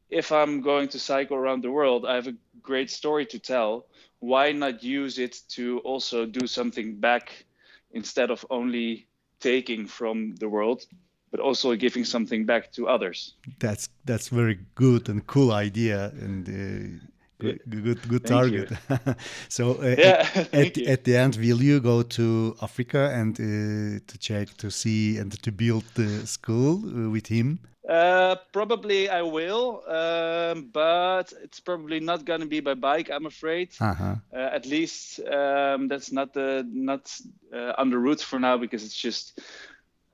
if 0.09 0.31
I'm 0.33 0.63
going 0.63 0.89
to 0.89 0.99
cycle 0.99 1.37
around 1.37 1.63
the 1.63 1.71
world, 1.71 2.05
I 2.07 2.15
have 2.15 2.29
a 2.29 2.37
great 2.63 2.91
story 2.91 3.27
to 3.27 3.39
tell. 3.39 3.87
Why 4.21 4.53
not 4.53 4.83
use 4.83 5.19
it 5.19 5.41
to 5.51 5.81
also 5.81 6.27
do 6.27 6.47
something 6.47 7.01
back 7.01 7.45
instead 7.93 8.31
of 8.31 8.47
only 8.51 9.09
taking 9.41 9.87
from 9.87 10.35
the 10.37 10.49
world, 10.49 10.87
but 11.31 11.41
also 11.41 11.75
giving 11.75 12.05
something 12.05 12.47
back 12.47 12.73
to 12.73 12.89
others? 12.89 13.35
that's 13.59 13.89
that's 14.05 14.29
very 14.29 14.59
good 14.75 15.09
and 15.09 15.27
cool 15.27 15.53
idea 15.53 16.13
and 16.21 16.49
uh, 16.49 17.07
good 17.39 17.61
good, 17.69 18.09
good 18.09 18.27
target. 18.27 18.71
so 19.49 19.75
uh, 19.83 19.95
Yeah, 19.99 20.29
at, 20.35 20.53
at, 20.53 20.79
at 20.79 21.05
the 21.05 21.17
end, 21.17 21.37
will 21.37 21.63
you 21.63 21.81
go 21.81 22.03
to 22.03 22.57
Africa 22.63 23.11
and 23.15 23.35
uh, 23.41 24.01
to 24.07 24.19
check 24.19 24.57
to 24.59 24.71
see 24.71 25.19
and 25.19 25.33
to 25.43 25.53
build 25.53 25.85
the 25.95 26.27
school 26.27 26.83
uh, 26.85 27.11
with 27.11 27.27
him? 27.29 27.59
Uh, 27.91 28.37
probably 28.53 29.11
I 29.11 29.23
will, 29.23 29.83
um, 29.89 30.71
but 30.73 31.33
it's 31.43 31.61
probably 31.61 32.01
not 32.01 32.25
going 32.25 32.41
to 32.41 32.47
be 32.47 32.61
by 32.61 32.75
bike. 32.75 33.11
I'm 33.11 33.27
afraid. 33.27 33.71
Uh-huh. 33.81 34.17
uh, 34.35 34.39
at 34.39 34.67
least 34.67 35.21
um, 35.27 35.89
that's 35.89 36.13
not 36.13 36.33
the 36.35 36.67
not 36.73 37.13
uh, 37.55 37.73
on 37.79 37.91
the 37.91 37.99
route 37.99 38.21
for 38.23 38.39
now 38.41 38.59
because 38.59 38.85
it's 38.85 38.97
just 38.97 39.41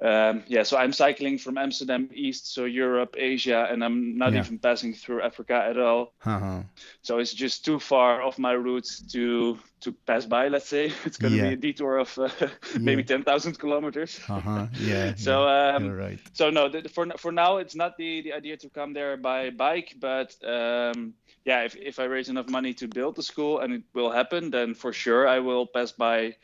um, 0.02 0.42
yeah 0.46 0.62
so 0.62 0.76
i'm 0.76 0.92
cycling 0.92 1.38
from 1.38 1.58
amsterdam 1.58 2.08
east 2.14 2.52
so 2.52 2.64
europe 2.64 3.14
asia 3.18 3.66
and 3.70 3.82
i'm 3.84 4.16
not 4.18 4.34
Yeah. 4.34 4.36
even 4.36 4.58
passing 4.58 4.92
through 4.94 5.22
africa 5.22 5.54
at 5.68 5.78
all 5.78 6.12
Uh-huh. 6.24 6.62
so 7.02 7.18
it's 7.18 7.32
just 7.32 7.64
too 7.64 7.78
far 7.78 8.22
off 8.22 8.38
my 8.38 8.52
route 8.52 8.88
to 9.10 9.58
to 9.80 9.92
pass 10.06 10.24
by 10.26 10.48
let's 10.48 10.68
say 10.68 10.92
it's 11.04 11.18
going 11.18 11.32
to 11.32 11.38
Yeah. 11.38 11.40
be 11.40 11.52
a 11.52 11.56
detour 11.56 11.98
of 11.98 12.18
uh, 12.18 12.28
maybe 12.82 13.02
10,000 13.04 13.58
kilometers 13.58 14.20
Uh-huh. 14.28 14.66
Yeah. 14.78 15.14
so 15.16 15.48
yeah, 15.76 15.88
um, 15.88 15.94
right. 15.94 16.20
so 16.32 16.50
no 16.50 16.68
the, 16.68 16.88
for 16.88 17.06
for 17.16 17.32
now 17.32 17.56
it's 17.58 17.74
not 17.74 17.96
the 17.96 18.22
the 18.22 18.32
idea 18.32 18.56
to 18.56 18.68
come 18.70 18.92
there 18.92 19.16
by 19.16 19.50
bike 19.50 19.94
but 20.00 20.34
um 20.44 21.14
yeah 21.44 21.64
if, 21.64 21.76
if 21.76 21.98
i 21.98 22.04
raise 22.04 22.28
enough 22.28 22.48
money 22.48 22.74
to 22.74 22.86
build 22.88 23.16
the 23.16 23.22
school 23.22 23.60
and 23.60 23.72
it 23.74 23.82
will 23.94 24.10
happen 24.10 24.50
then 24.50 24.74
for 24.74 24.92
sure 24.92 25.26
i 25.28 25.38
will 25.40 25.66
pass 25.66 25.92
by 25.92 26.34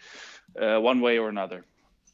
uh, 0.61 0.79
one 0.81 1.01
way 1.01 1.19
or 1.19 1.29
another 1.29 1.65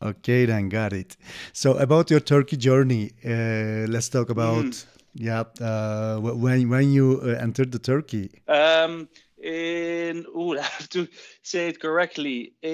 Okay, 0.03 0.45
then 0.47 0.69
got 0.69 0.93
it. 0.93 1.17
So 1.53 1.77
about 1.77 2.11
your 2.11 2.21
Turkey 2.21 2.57
journey, 2.57 3.13
uh, 3.25 3.87
let's 3.89 4.09
talk 4.09 4.31
about 4.31 4.67
Mm-hmm. 4.67 4.89
yeah 5.15 5.45
uh, 5.61 6.19
when 6.21 6.69
when 6.69 6.93
you 6.93 7.21
uh, 7.23 7.29
entered 7.41 7.73
the 7.73 7.79
Turkey. 7.79 8.43
um 8.49 9.09
in 9.43 10.25
oh 10.35 10.57
i 10.59 10.63
have 10.63 10.89
to 10.89 11.07
say 11.43 11.69
it 11.69 11.81
correctly 11.81 12.53
uh, 12.65 12.69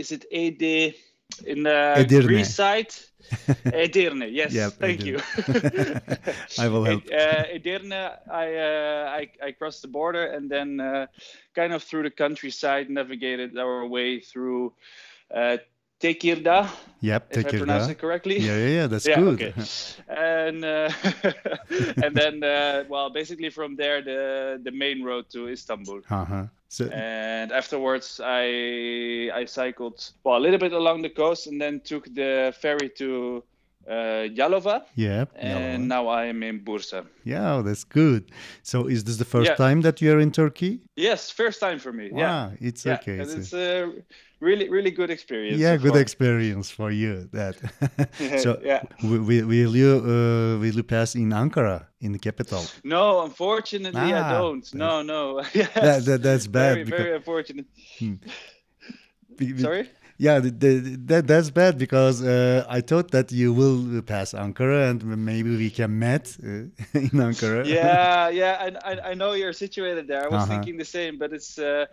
is 0.00 0.12
it 0.12 0.24
ed 0.32 0.62
in 1.44 1.66
uh, 1.66 2.02
Edirne. 2.02 2.24
greece 2.24 2.54
side 2.54 2.92
edirne 3.72 4.26
yes 4.30 4.56
Yeah, 4.56 4.70
thank 4.70 5.04
Edirne. 5.04 5.06
you 5.06 5.20
I 6.58 6.68
will 6.68 6.84
help. 6.84 7.04
uh, 7.12 7.44
Edirne, 7.54 7.92
I, 8.30 8.54
uh, 8.54 9.10
I 9.18 9.28
I 9.42 9.52
crossed 9.52 9.82
the 9.82 9.88
border 9.88 10.26
and 10.26 10.50
then 10.50 10.80
uh, 10.80 11.06
kind 11.54 11.72
of 11.72 11.82
through 11.82 12.04
the 12.04 12.10
countryside 12.10 12.90
navigated 12.90 13.56
our 13.58 13.86
way 13.86 14.20
through 14.20 14.72
uh, 15.34 15.56
Tekirdağ, 15.98 16.66
Yep, 17.02 17.36
if 17.36 17.46
I 17.46 17.58
pronounce 17.58 17.86
it. 17.88 17.92
it 17.92 17.98
correctly. 18.00 18.38
Yeah, 18.38 18.56
yeah, 18.58 18.68
yeah. 18.68 18.86
That's 18.86 19.06
Yeah, 19.10 19.20
good. 19.20 19.34
okay. 19.34 19.52
and 20.08 20.64
uh, 20.64 20.90
and 22.04 22.14
then 22.16 22.42
uh, 22.42 22.84
well, 22.88 23.10
basically 23.10 23.50
from 23.50 23.76
there 23.76 24.02
the 24.02 24.58
the 24.62 24.70
main 24.72 25.02
road 25.04 25.24
to 25.30 25.48
Istanbul. 25.48 26.00
uh-huh. 26.10 26.46
So 26.68 26.84
And 26.92 27.52
afterwards, 27.52 28.20
I 28.22 29.30
I 29.40 29.46
cycled 29.46 29.98
well 30.24 30.36
a 30.36 30.42
little 30.42 30.58
bit 30.58 30.72
along 30.72 31.02
the 31.02 31.10
coast, 31.10 31.46
and 31.46 31.60
then 31.60 31.80
took 31.80 32.04
the 32.14 32.52
ferry 32.60 32.88
to 32.98 33.42
uh, 33.88 34.28
Yalova, 34.38 34.82
Yeah. 34.96 35.24
and 35.36 35.88
now 35.88 36.08
I 36.08 36.26
am 36.26 36.42
in 36.42 36.60
Bursa. 36.64 37.06
Yeah, 37.24 37.62
that's 37.64 37.84
good. 37.84 38.22
So, 38.62 38.86
is 38.86 39.04
this 39.04 39.16
the 39.16 39.24
first 39.24 39.50
Yeah. 39.50 39.56
time 39.56 39.82
that 39.82 40.00
you 40.00 40.12
are 40.12 40.20
in 40.20 40.30
Turkey? 40.32 40.80
Yes, 40.96 41.30
first 41.30 41.60
time 41.60 41.78
for 41.78 41.92
me. 41.92 42.10
Yeah, 42.14 42.50
it's 42.60 42.84
yeah, 42.84 42.94
okay. 42.94 43.18
and 43.20 43.30
it's 43.30 43.52
a 43.52 43.92
really, 44.40 44.68
really 44.68 44.90
good 44.90 45.10
experience. 45.10 45.58
yeah, 45.60 45.76
good 45.76 45.92
far. 45.92 46.00
experience 46.02 46.68
for 46.70 46.90
you. 46.90 47.28
That. 47.32 47.54
so, 48.44 48.58
yeah. 48.64 48.82
wi- 49.02 49.18
wi- 49.22 49.44
will 49.46 49.76
you 49.76 49.92
uh, 50.04 50.58
will 50.62 50.74
you 50.74 50.82
pass 50.82 51.14
in 51.14 51.30
Ankara 51.32 51.86
in 52.00 52.12
the 52.12 52.18
capital? 52.18 52.62
No, 52.84 53.22
unfortunately, 53.24 54.12
Ah, 54.12 54.28
I 54.28 54.32
don't. 54.38 54.74
No, 54.74 55.02
no. 55.02 55.42
yes. 55.54 55.70
That, 55.88 56.04
that 56.06 56.22
that's 56.22 56.46
bad. 56.48 56.72
very, 56.72 56.84
because, 56.84 57.00
very 57.04 57.16
unfortunate. 57.16 57.66
be- 59.36 59.58
Sorry. 59.58 59.88
Yeah, 60.18 60.40
the, 60.40 60.50
the, 60.50 60.96
that 61.06 61.26
that's 61.26 61.50
bad 61.50 61.76
because 61.78 62.22
uh, 62.24 62.64
I 62.68 62.80
thought 62.80 63.10
that 63.10 63.30
you 63.32 63.52
will 63.52 64.00
pass 64.02 64.32
Ankara 64.32 64.88
and 64.90 65.04
maybe 65.04 65.54
we 65.56 65.68
can 65.70 65.98
meet 65.98 66.36
uh, 66.42 66.48
in 66.94 67.10
Ankara. 67.28 67.66
yeah, 67.66 68.28
yeah, 68.40 68.70
I, 68.84 68.92
I, 68.92 69.10
I 69.10 69.14
know 69.14 69.32
you're 69.34 69.52
situated 69.52 70.08
there. 70.08 70.24
I 70.24 70.28
was 70.28 70.42
Uh-huh. 70.44 70.52
thinking 70.52 70.78
the 70.78 70.84
same, 70.86 71.18
but 71.18 71.32
it's 71.32 71.58
uh, 71.58 71.84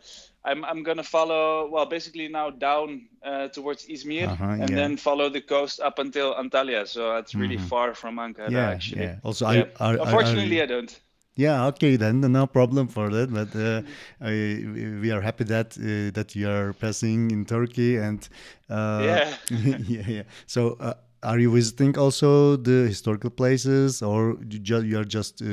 I'm 0.46 0.64
I'm 0.64 0.84
gonna 0.84 1.04
follow 1.04 1.70
well, 1.70 1.86
basically 1.86 2.28
now 2.30 2.50
down 2.50 3.08
uh, 3.26 3.48
towards 3.50 3.88
Izmir 3.88 4.28
Uh-huh, 4.30 4.46
and 4.62 4.70
yeah. 4.70 4.76
then 4.76 4.98
follow 4.98 5.28
the 5.30 5.42
coast 5.42 5.80
up 5.82 6.00
until 6.00 6.34
Antalya. 6.36 6.88
So 6.88 7.18
it's 7.18 7.34
really 7.36 7.58
Mhm. 7.58 7.68
far 7.68 7.94
from 7.94 8.18
Ankara 8.20 8.50
yeah, 8.52 8.70
actually. 8.70 9.04
yeah. 9.04 9.20
Also, 9.24 9.50
Yeah. 9.50 9.66
I, 9.80 9.86
are- 9.86 10.00
Unfortunately, 10.02 10.60
are, 10.60 10.64
I 10.64 10.68
don't. 10.68 11.00
Yeah, 11.36 11.66
okay, 11.68 11.96
then 11.96 12.22
no 12.22 12.48
problem 12.48 12.88
for 12.88 13.10
that. 13.10 13.34
But 13.34 13.56
uh, 13.56 13.82
I, 14.22 14.64
we 15.02 15.12
are 15.12 15.22
happy 15.22 15.44
that 15.46 15.78
uh, 15.78 16.12
that 16.14 16.36
you 16.36 16.50
are 16.50 16.74
passing 16.74 17.32
in 17.32 17.46
Turkey 17.46 17.98
and 17.98 18.28
uh, 18.70 19.02
Yeah. 19.04 19.38
yeah, 19.50 20.08
yeah. 20.08 20.24
So. 20.46 20.78
Uh, 20.80 20.94
are 21.24 21.40
you 21.40 21.50
visiting 21.54 21.98
also 21.98 22.58
the 22.58 22.86
historical 22.86 23.30
places, 23.30 24.02
or 24.02 24.38
you, 24.50 24.82
you 24.82 25.00
are 25.00 25.06
just 25.06 25.42
uh, 25.42 25.46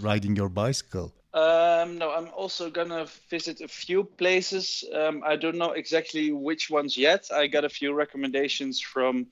riding 0.00 0.36
your 0.36 0.48
bicycle? 0.48 1.12
Um, 1.34 1.98
no, 1.98 2.12
I'm 2.12 2.28
also 2.36 2.70
gonna 2.70 3.06
visit 3.28 3.60
a 3.60 3.68
few 3.68 4.04
places. 4.04 4.84
Um, 4.94 5.22
I 5.26 5.36
don't 5.36 5.56
know 5.56 5.72
exactly 5.72 6.30
which 6.30 6.70
ones 6.70 6.96
yet. 6.96 7.28
I 7.32 7.48
got 7.48 7.64
a 7.64 7.68
few 7.68 7.92
recommendations 7.92 8.80
from 8.80 9.26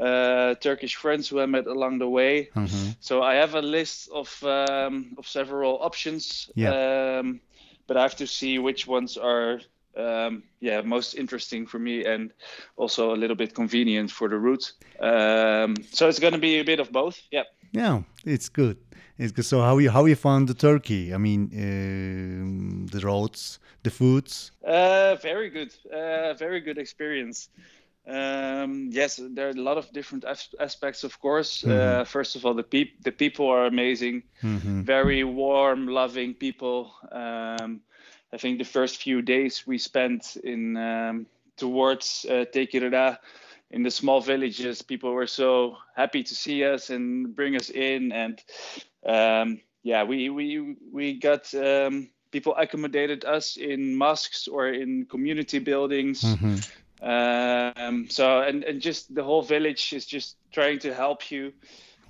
uh, 0.00 0.54
Turkish 0.60 0.96
friends 0.96 1.28
who 1.28 1.40
I 1.40 1.46
met 1.46 1.66
along 1.66 1.98
the 1.98 2.08
way. 2.08 2.48
Mhm. 2.54 2.96
So 3.00 3.22
I 3.22 3.34
have 3.34 3.54
a 3.54 3.62
list 3.62 4.08
of 4.12 4.42
um, 4.42 5.14
of 5.18 5.26
several 5.26 5.78
options. 5.82 6.50
Um, 6.72 7.40
but 7.86 7.96
I 7.96 8.02
have 8.02 8.16
to 8.16 8.26
see 8.26 8.58
which 8.58 8.86
ones 8.86 9.16
are 9.16 9.60
um, 9.96 10.42
yeah 10.60 10.80
most 10.84 11.14
interesting 11.14 11.66
for 11.66 11.78
me 11.78 12.04
and 12.06 12.32
also 12.76 13.12
a 13.14 13.16
little 13.16 13.36
bit 13.36 13.54
convenient 13.54 14.10
for 14.10 14.28
the 14.28 14.36
route. 14.38 14.72
Um, 15.00 15.74
so 15.92 16.08
it's 16.08 16.20
gonna 16.20 16.38
be 16.38 16.60
a 16.60 16.64
bit 16.64 16.80
of 16.80 16.90
both. 16.92 17.20
Yeah. 17.30 17.44
Yeah, 17.72 18.02
it's 18.24 18.48
good. 18.48 18.76
It's 19.18 19.32
good. 19.32 19.44
So 19.44 19.60
how 19.60 19.78
you 19.78 19.90
how 19.90 20.06
you 20.06 20.16
found 20.16 20.48
the 20.48 20.54
Turkey? 20.54 21.12
I 21.14 21.18
mean, 21.18 21.50
um, 21.54 22.86
the 22.86 23.00
roads, 23.00 23.58
the 23.82 23.90
foods. 23.90 24.52
Uh, 24.64 25.16
very 25.22 25.50
good. 25.50 25.72
Uh, 25.92 26.34
very 26.38 26.60
good 26.60 26.78
experience. 26.78 27.48
Um, 28.06 28.88
yes, 28.92 29.20
there 29.22 29.48
are 29.48 29.50
a 29.50 29.62
lot 29.62 29.78
of 29.78 29.92
different 29.92 30.24
as- 30.24 30.54
aspects, 30.58 31.04
of 31.04 31.18
course. 31.20 31.64
Uh, 31.64 32.04
first 32.06 32.36
of 32.36 32.44
all, 32.44 32.54
the 32.54 32.62
peop- 32.62 33.02
the 33.02 33.12
people 33.12 33.46
are 33.48 33.66
amazing, 33.66 34.22
Mhm. 34.42 34.84
very 34.84 35.22
warm, 35.24 35.86
loving 35.88 36.34
people. 36.34 36.92
Um, 37.12 37.80
I 38.32 38.36
think 38.38 38.58
the 38.58 38.64
first 38.64 39.02
few 39.02 39.22
days 39.22 39.66
we 39.66 39.78
spent 39.78 40.36
in 40.42 40.76
um, 40.76 41.26
towards 41.56 42.24
uh, 42.28 42.44
in 43.70 43.82
the 43.82 43.90
small 43.90 44.20
villages, 44.20 44.82
people 44.82 45.12
were 45.12 45.26
so 45.26 45.76
happy 45.94 46.22
to 46.22 46.34
see 46.34 46.64
us 46.64 46.90
and 46.90 47.34
bring 47.34 47.56
us 47.56 47.70
in, 47.70 48.12
and 48.12 48.42
um, 49.06 49.60
yeah, 49.82 50.04
we 50.04 50.28
we 50.30 50.76
we 50.92 51.18
got 51.18 51.52
um, 51.54 52.08
people 52.30 52.54
accommodated 52.56 53.24
us 53.24 53.56
in 53.56 53.96
mosques 53.96 54.48
or 54.48 54.68
in 54.68 55.06
community 55.06 55.58
buildings. 55.58 56.22
Mhm. 56.22 56.60
Um, 57.02 58.08
so 58.08 58.40
and 58.40 58.64
and 58.64 58.80
just 58.80 59.14
the 59.14 59.22
whole 59.24 59.42
village 59.42 59.92
is 59.92 60.06
just 60.06 60.36
trying 60.52 60.78
to 60.80 60.94
help 60.94 61.30
you 61.30 61.52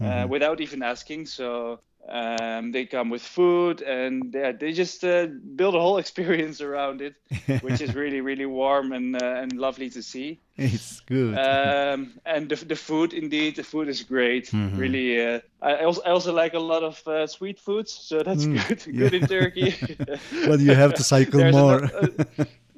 uh, 0.02 0.26
without 0.28 0.60
even 0.60 0.82
asking. 0.82 1.26
So 1.26 1.80
um, 2.08 2.72
they 2.72 2.86
come 2.86 3.10
with 3.10 3.22
food 3.22 3.82
and 3.82 4.34
yeah, 4.34 4.52
they 4.52 4.72
just 4.72 5.04
uh, 5.04 5.26
build 5.56 5.74
a 5.74 5.80
whole 5.80 5.98
experience 6.04 6.60
around 6.60 7.00
it, 7.02 7.14
which 7.60 7.80
is 7.80 7.94
really 7.94 8.20
really 8.20 8.46
warm 8.46 8.92
and 8.92 9.16
uh, 9.16 9.40
and 9.42 9.58
lovely 9.58 9.90
to 9.90 10.02
see. 10.02 10.40
It's 10.56 11.00
good. 11.00 11.40
Um, 11.40 12.18
and 12.26 12.48
the, 12.48 12.56
the 12.56 12.76
food, 12.76 13.12
indeed, 13.12 13.56
the 13.56 13.62
food 13.62 13.88
is 13.88 14.02
great. 14.02 14.52
Mhm. 14.52 14.70
Really, 14.74 15.20
uh, 15.24 15.40
I 15.62 15.84
also 15.84 16.02
I 16.02 16.10
also 16.10 16.32
like 16.32 16.54
a 16.54 16.58
lot 16.58 16.82
of 16.82 17.06
uh, 17.06 17.26
sweet 17.26 17.58
foods, 17.60 17.92
so 17.92 18.22
that's 18.22 18.46
Mm, 18.46 18.54
good. 18.68 18.82
yeah. 18.92 18.98
Good 18.98 19.14
in 19.14 19.26
Turkey. 19.26 19.74
but 20.46 20.60
you 20.60 20.74
have 20.74 20.94
to 20.94 21.02
cycle 21.04 21.44
more. 21.44 21.84
uh, 21.94 22.08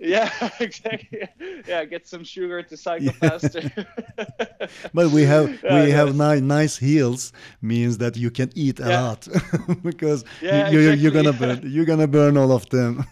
yeah, 0.03 0.31
exactly. 0.61 1.29
Yeah, 1.67 1.85
get 1.87 2.07
some 2.09 2.25
sugar 2.25 2.63
to 2.63 2.77
cycle 2.77 3.13
Yeah. 3.23 3.23
faster. 3.23 3.63
but 4.95 5.11
we 5.11 5.23
have 5.25 5.51
Yeah, 5.63 5.85
we 5.85 5.91
have 5.91 6.15
yes. 6.15 6.17
ni- 6.17 6.41
nice 6.41 6.77
heels 6.79 7.33
means 7.61 7.99
that 7.99 8.17
you 8.17 8.31
can 8.31 8.51
eat 8.55 8.81
a 8.81 8.91
Yeah. 8.91 9.01
lot 9.01 9.29
because 9.83 10.25
you, 10.51 10.63
exactly. 10.65 11.11
gonna 11.11 11.33
burn 11.33 11.61
you're 11.65 11.87
gonna 11.87 12.09
burn 12.09 12.37
all 12.37 12.53
of 12.53 12.69
them. 12.71 13.05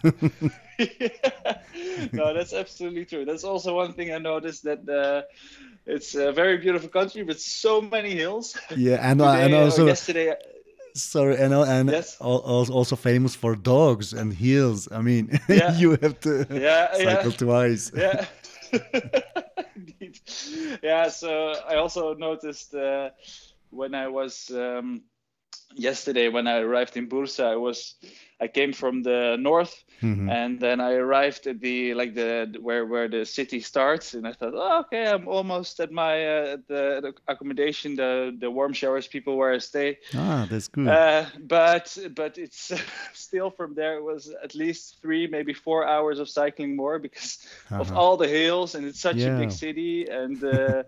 no, 2.13 2.33
that's 2.33 2.53
absolutely 2.53 3.05
true. 3.05 3.25
That's 3.25 3.43
also 3.43 3.75
one 3.75 3.93
thing 3.93 4.11
I 4.13 4.17
noticed 4.19 4.63
that 4.63 4.87
uh, 4.89 5.23
it's 5.85 6.15
a 6.15 6.31
very 6.31 6.57
beautiful 6.57 6.89
country, 6.89 7.23
but 7.23 7.39
so 7.39 7.81
many 7.81 8.11
hills. 8.15 8.57
yeah, 8.75 8.97
and 9.11 9.21
Today 9.21 9.43
and 9.45 9.53
also 9.53 9.87
yesterday, 9.87 10.33
sorry, 10.95 11.37
and 11.37 11.53
and 11.53 11.89
Yes. 11.89 12.17
al- 12.21 12.43
al- 12.45 12.71
also 12.73 12.95
famous 12.95 13.35
for 13.35 13.55
dogs 13.55 14.13
and 14.13 14.33
heels. 14.33 14.87
I 14.91 15.01
mean, 15.01 15.39
Yeah. 15.49 15.77
you 15.77 15.91
have 16.01 16.19
to 16.21 16.45
Yeah, 16.51 16.97
yeah. 16.97 17.03
cycle 17.15 17.31
twice. 17.31 17.91
yeah. 17.95 18.25
Indeed. 19.75 20.19
Yeah, 20.83 21.09
so 21.09 21.53
I 21.67 21.75
also 21.75 22.13
noticed 22.15 22.73
uh, 22.73 23.09
when 23.69 23.93
I 23.95 24.07
was 24.07 24.49
um, 24.51 25.01
yesterday 25.75 26.27
when 26.29 26.47
I 26.47 26.59
arrived 26.59 26.97
in 26.97 27.07
Bursa, 27.09 27.45
I 27.45 27.55
was 27.55 27.95
I 28.39 28.47
came 28.47 28.73
from 28.73 29.03
the 29.03 29.37
north 29.39 29.83
Mhm. 30.01 30.37
and 30.37 30.59
then 30.59 30.79
I 30.79 30.93
arrived 30.93 31.47
at 31.47 31.59
the 31.59 31.93
like 31.93 32.13
the 32.15 32.55
where 32.61 32.85
where 32.85 33.07
the 33.07 33.25
city 33.25 33.59
starts 33.61 34.13
and 34.13 34.27
I 34.27 34.33
thought, 34.33 34.53
oh, 34.55 34.79
okay, 34.81 35.07
I'm 35.07 35.27
almost 35.27 35.79
at 35.79 35.91
my 35.91 36.13
uh, 36.27 36.57
the, 36.67 36.99
the 37.01 37.13
accommodation, 37.27 37.95
the 37.95 38.35
the 38.39 38.49
warm 38.49 38.73
showers 38.73 39.07
people 39.07 39.37
where 39.37 39.53
I 39.53 39.59
stay. 39.59 39.97
Ah, 40.13 40.45
that's 40.49 40.67
good. 40.67 40.99
Uh, 40.99 41.25
but 41.39 41.97
but 42.15 42.37
it's 42.37 42.71
still 43.13 43.49
from 43.51 43.73
there 43.75 43.97
it 43.97 44.03
was 44.03 44.33
at 44.43 44.55
least 44.55 44.99
three 45.01 45.27
maybe 45.27 45.53
four 45.53 45.85
hours 45.87 46.19
of 46.19 46.29
cycling 46.29 46.75
more 46.75 46.99
because 46.99 47.37
of 47.77 47.91
Uh-huh. 47.91 47.95
all 47.95 48.17
the 48.17 48.27
hills 48.27 48.75
and 48.75 48.85
it's 48.85 48.99
such 48.99 49.25
a 49.27 49.31
big 49.31 49.51
city 49.51 50.07
and 50.09 50.43
uh, 50.43 50.83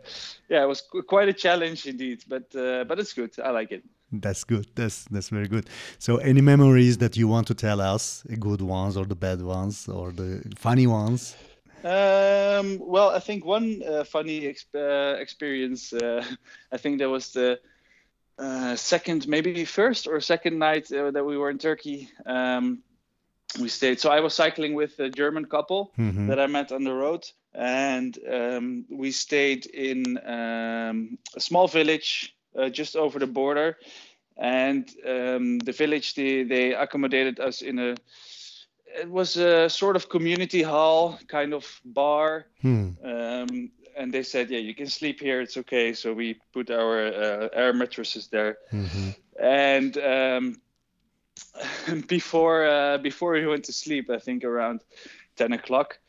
yeah 0.50 0.64
it 0.64 0.68
was 0.68 0.82
qu- 0.82 1.04
quite 1.04 1.28
a 1.30 1.34
challenge 1.34 1.86
indeed 1.86 2.24
but 2.28 2.44
uh, 2.56 2.84
but 2.86 3.00
it's 3.00 3.14
good 3.14 3.32
I 3.44 3.52
like 3.52 3.72
it. 3.72 3.84
That's 4.22 4.44
good. 4.44 4.68
That's 4.76 5.06
that's 5.06 5.30
very 5.30 5.48
good. 5.48 5.66
So, 5.98 6.18
any 6.18 6.42
memories 6.42 6.98
that 7.00 7.18
you 7.18 7.28
want 7.28 7.48
to 7.48 7.56
tell 7.56 7.82
us, 7.82 8.24
good 8.40 8.62
ones 8.62 8.96
or 8.96 9.06
the 9.06 9.16
bad 9.16 9.42
ones 9.42 9.88
or 9.88 10.12
the 10.12 10.42
funny 10.56 10.88
ones? 10.88 11.36
Um, 11.84 12.80
well, 12.80 13.10
I 13.10 13.20
think 13.20 13.44
one 13.44 13.82
uh, 13.84 14.04
funny 14.04 14.56
uh, 14.76 15.16
experience. 15.20 15.92
Uh, 15.94 16.24
I 16.72 16.78
think 16.78 17.00
that 17.00 17.10
was 17.10 17.32
the 17.32 17.60
uh, 18.38 18.76
second, 18.76 19.28
maybe 19.28 19.66
first 19.66 20.08
or 20.08 20.20
second 20.22 20.60
night 20.60 20.92
uh, 20.92 21.12
that 21.12 21.26
we 21.26 21.38
were 21.38 21.50
in 21.50 21.58
Turkey. 21.58 22.10
Um, 22.26 22.84
we 23.60 23.70
stayed. 23.70 24.00
So 24.00 24.10
I 24.10 24.20
was 24.20 24.34
cycling 24.34 24.74
with 24.76 25.00
a 25.00 25.10
German 25.10 25.46
couple 25.46 25.92
Mhm. 25.98 26.28
that 26.28 26.40
I 26.40 26.48
met 26.48 26.72
on 26.72 26.84
the 26.84 26.94
road, 26.94 27.24
and 27.54 28.18
um, 28.32 28.86
we 28.90 29.12
stayed 29.12 29.66
in 29.66 30.18
um, 30.26 31.18
a 31.36 31.40
small 31.40 31.68
village 31.68 32.34
uh, 32.58 32.70
just 32.70 32.96
over 32.96 33.20
the 33.20 33.28
border. 33.28 33.78
And 34.38 34.88
um, 35.08 35.60
the 35.60 35.72
village, 35.72 36.16
they, 36.16 36.44
they 36.44 36.74
accommodated 36.74 37.40
us 37.40 37.62
in 37.62 37.80
a. 37.80 37.96
It 39.02 39.10
was 39.10 39.38
a 39.38 39.70
sort 39.70 39.96
of 39.96 40.10
community 40.10 40.62
hall, 40.62 41.20
kind 41.28 41.54
of 41.54 41.82
bar, 41.86 42.46
Hmm. 42.62 42.90
um, 43.04 43.72
and 43.98 44.12
they 44.14 44.24
said, 44.24 44.50
"Yeah, 44.50 44.60
you 44.60 44.74
can 44.76 44.88
sleep 44.88 45.20
here. 45.20 45.42
It's 45.42 45.58
okay." 45.58 45.94
So 45.94 46.14
we 46.14 46.40
put 46.54 46.70
our 46.72 47.06
uh, 47.08 47.50
air 47.54 47.74
mattresses 47.74 48.28
there, 48.28 48.58
Mhm. 48.72 49.14
and 49.40 49.98
um, 49.98 50.62
before 52.08 52.66
uh, 52.66 52.98
before 52.98 53.32
we 53.34 53.46
went 53.46 53.66
to 53.66 53.74
sleep, 53.74 54.10
I 54.10 54.18
think 54.20 54.44
around 54.44 54.82
ten 55.36 55.54
o'clock, 55.54 56.00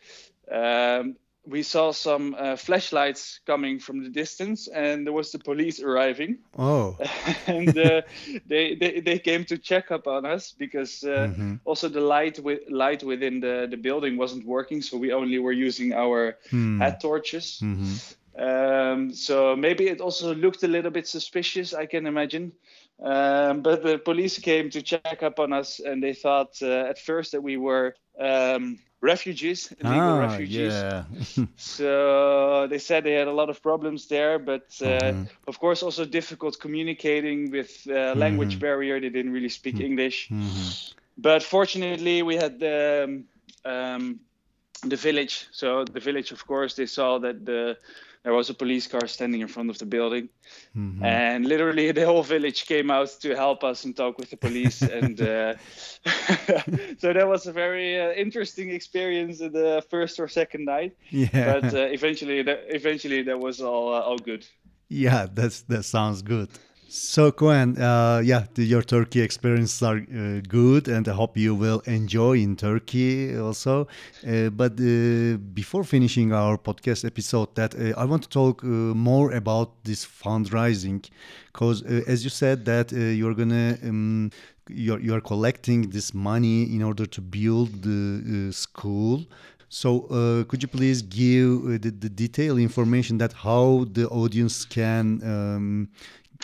um, 0.50 1.16
we 1.46 1.62
saw 1.62 1.92
some 1.92 2.34
uh, 2.38 2.56
flashlights 2.56 3.40
coming 3.46 3.78
from 3.78 4.02
the 4.02 4.10
distance, 4.10 4.68
and 4.68 5.06
there 5.06 5.12
was 5.12 5.32
the 5.32 5.38
police 5.38 5.80
arriving, 5.82 6.38
Oh. 6.58 6.96
and 7.46 7.76
uh, 7.76 8.02
they, 8.46 8.74
they 8.74 9.00
they 9.00 9.18
came 9.18 9.44
to 9.46 9.58
check 9.58 9.90
up 9.90 10.06
on 10.06 10.24
us 10.26 10.52
because 10.52 11.02
uh, 11.04 11.28
Mhm. 11.28 11.60
also 11.64 11.88
the 11.88 12.00
light 12.00 12.38
with 12.38 12.60
light 12.70 13.02
within 13.02 13.40
the 13.40 13.66
the 13.70 13.76
building 13.76 14.16
wasn't 14.16 14.44
working, 14.46 14.82
so 14.82 14.96
we 14.96 15.12
only 15.12 15.38
were 15.38 15.52
using 15.52 15.92
our 15.92 16.36
Hmm. 16.50 16.78
head 16.78 17.00
torches. 17.00 17.64
Mhm. 17.64 18.00
Um, 18.38 19.12
so 19.12 19.56
maybe 19.56 19.88
it 19.88 20.00
also 20.00 20.34
looked 20.34 20.62
a 20.62 20.68
little 20.68 20.90
bit 20.90 21.06
suspicious, 21.06 21.74
I 21.74 21.86
can 21.86 22.06
imagine. 22.06 22.52
Um, 23.02 23.62
but 23.62 23.82
the 23.82 23.98
police 23.98 24.38
came 24.38 24.70
to 24.70 24.82
check 24.82 25.10
up 25.12 25.28
on 25.28 25.42
us, 25.42 25.68
and 25.70 25.92
they 25.92 26.02
thought 26.02 26.46
uh, 26.52 26.66
at 26.76 26.88
first 26.88 27.24
that 27.26 27.36
we 27.36 27.52
were 27.52 27.94
um, 28.18 28.78
refugees, 29.04 29.72
illegal 29.80 30.14
ah, 30.14 30.26
refugees. 30.26 30.86
yeah. 30.86 31.04
So 31.56 32.66
they 32.68 32.78
said 32.78 33.04
they 33.04 33.14
had 33.14 33.28
a 33.28 33.32
lot 33.32 33.50
of 33.50 33.62
problems 33.62 34.08
there, 34.08 34.38
but 34.38 34.68
uh, 34.82 35.12
Mhm. 35.12 35.28
of 35.46 35.58
course 35.58 35.82
also 35.82 36.04
difficult 36.04 36.58
communicating 36.60 37.50
with 37.50 37.70
uh, 37.88 38.14
language 38.14 38.58
Mhm. 38.58 38.60
barrier. 38.60 39.00
They 39.00 39.10
didn't 39.10 39.32
really 39.32 39.50
speak 39.50 39.80
English. 39.80 40.30
Mhm. 40.30 40.76
But 41.16 41.42
fortunately, 41.42 42.22
we 42.22 42.36
had 42.36 42.58
the 42.60 43.04
um, 43.04 43.72
um, 43.72 44.20
the 44.82 44.96
village. 44.96 45.46
So 45.52 45.84
the 45.84 46.00
village, 46.00 46.32
of 46.32 46.46
course, 46.46 46.74
they 46.76 46.86
saw 46.86 47.18
that 47.20 47.44
the 47.44 47.76
there 48.24 48.32
was 48.32 48.50
a 48.50 48.54
police 48.54 48.86
car 48.88 49.06
standing 49.06 49.40
in 49.42 49.48
front 49.48 49.70
of 49.70 49.78
the 49.78 49.86
building, 49.86 50.28
Mhm. 50.76 51.02
and 51.04 51.46
literally 51.46 51.92
the 51.98 52.04
whole 52.06 52.22
village 52.24 52.66
came 52.66 52.90
out 52.90 53.10
to 53.20 53.36
help 53.36 53.62
us 53.62 53.84
and 53.84 53.94
talk 53.96 54.18
with 54.18 54.30
the 54.30 54.36
police. 54.36 54.82
and 55.02 55.20
uh, 55.20 55.54
so 56.98 57.12
that 57.12 57.26
was 57.28 57.46
a 57.46 57.52
very 57.52 58.00
uh, 58.00 58.12
interesting 58.12 58.70
experience 58.70 59.38
the 59.38 59.84
first 59.90 60.18
or 60.18 60.28
second 60.28 60.64
night. 60.64 60.92
yeah. 61.10 61.60
But 61.60 61.74
uh, 61.74 61.78
eventually, 61.98 62.42
that, 62.42 62.64
eventually 62.68 63.22
that 63.22 63.38
was 63.38 63.60
all 63.60 63.92
uh, 63.94 64.00
all 64.00 64.18
good. 64.18 64.46
Yeah, 64.88 65.26
that's 65.32 65.62
that 65.62 65.84
sounds 65.84 66.22
good. 66.22 66.48
So 66.96 67.32
Koen, 67.32 67.76
uh, 67.76 68.22
yeah, 68.24 68.44
the, 68.54 68.62
your 68.62 68.82
Turkey 68.82 69.20
experiences 69.20 69.82
are 69.82 69.96
uh, 69.96 70.40
good, 70.46 70.86
and 70.86 71.08
I 71.08 71.12
hope 71.12 71.36
you 71.36 71.52
will 71.52 71.80
enjoy 71.86 72.34
in 72.38 72.54
Turkey 72.54 73.36
also. 73.36 73.88
Uh, 74.24 74.50
but 74.50 74.74
uh, 74.78 75.38
before 75.54 75.82
finishing 75.82 76.32
our 76.32 76.56
podcast 76.56 77.04
episode, 77.04 77.52
that 77.56 77.74
uh, 77.74 77.98
I 78.00 78.04
want 78.04 78.22
to 78.22 78.28
talk 78.28 78.62
uh, 78.62 78.68
more 78.94 79.32
about 79.32 79.82
this 79.82 80.06
fundraising, 80.06 81.04
because 81.52 81.82
as 81.82 82.22
you 82.22 82.30
said 82.30 82.64
that 82.66 82.92
you're 82.92 83.34
gonna 83.34 83.76
um, 83.82 84.30
you're 84.68 85.00
you're 85.00 85.20
collecting 85.20 85.90
this 85.90 86.14
money 86.14 86.62
in 86.72 86.80
order 86.80 87.06
to 87.06 87.20
build 87.20 87.82
the 87.82 88.52
school. 88.52 89.24
So, 89.68 90.02
uh, 90.06 90.44
could 90.44 90.62
you 90.62 90.68
please 90.68 91.02
give 91.02 91.82
the, 91.82 91.90
the 91.90 92.08
detailed 92.08 92.60
information 92.60 93.18
that 93.18 93.32
how 93.32 93.86
the 93.90 94.08
audience 94.08 94.64
can 94.64 95.20
um, 95.24 95.88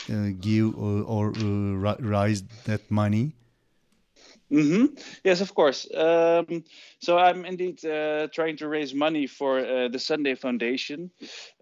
give 0.09 0.75
or, 0.77 1.03
or 1.03 1.29
uh, 1.31 1.97
raise 2.01 2.43
that 2.65 2.91
money? 2.91 3.35
Mm-hmm. 4.51 4.95
Yes, 5.25 5.41
of 5.41 5.55
course. 5.55 5.87
Um, 5.95 6.65
so 7.01 7.19
I'm 7.19 7.45
indeed 7.45 7.85
uh, 7.85 8.29
trying 8.33 8.57
to 8.59 8.69
raise 8.69 8.95
money 8.95 9.27
for 9.27 9.59
uh, 9.59 9.89
the 9.89 9.99
Sunday 9.99 10.35
Foundation. 10.35 11.11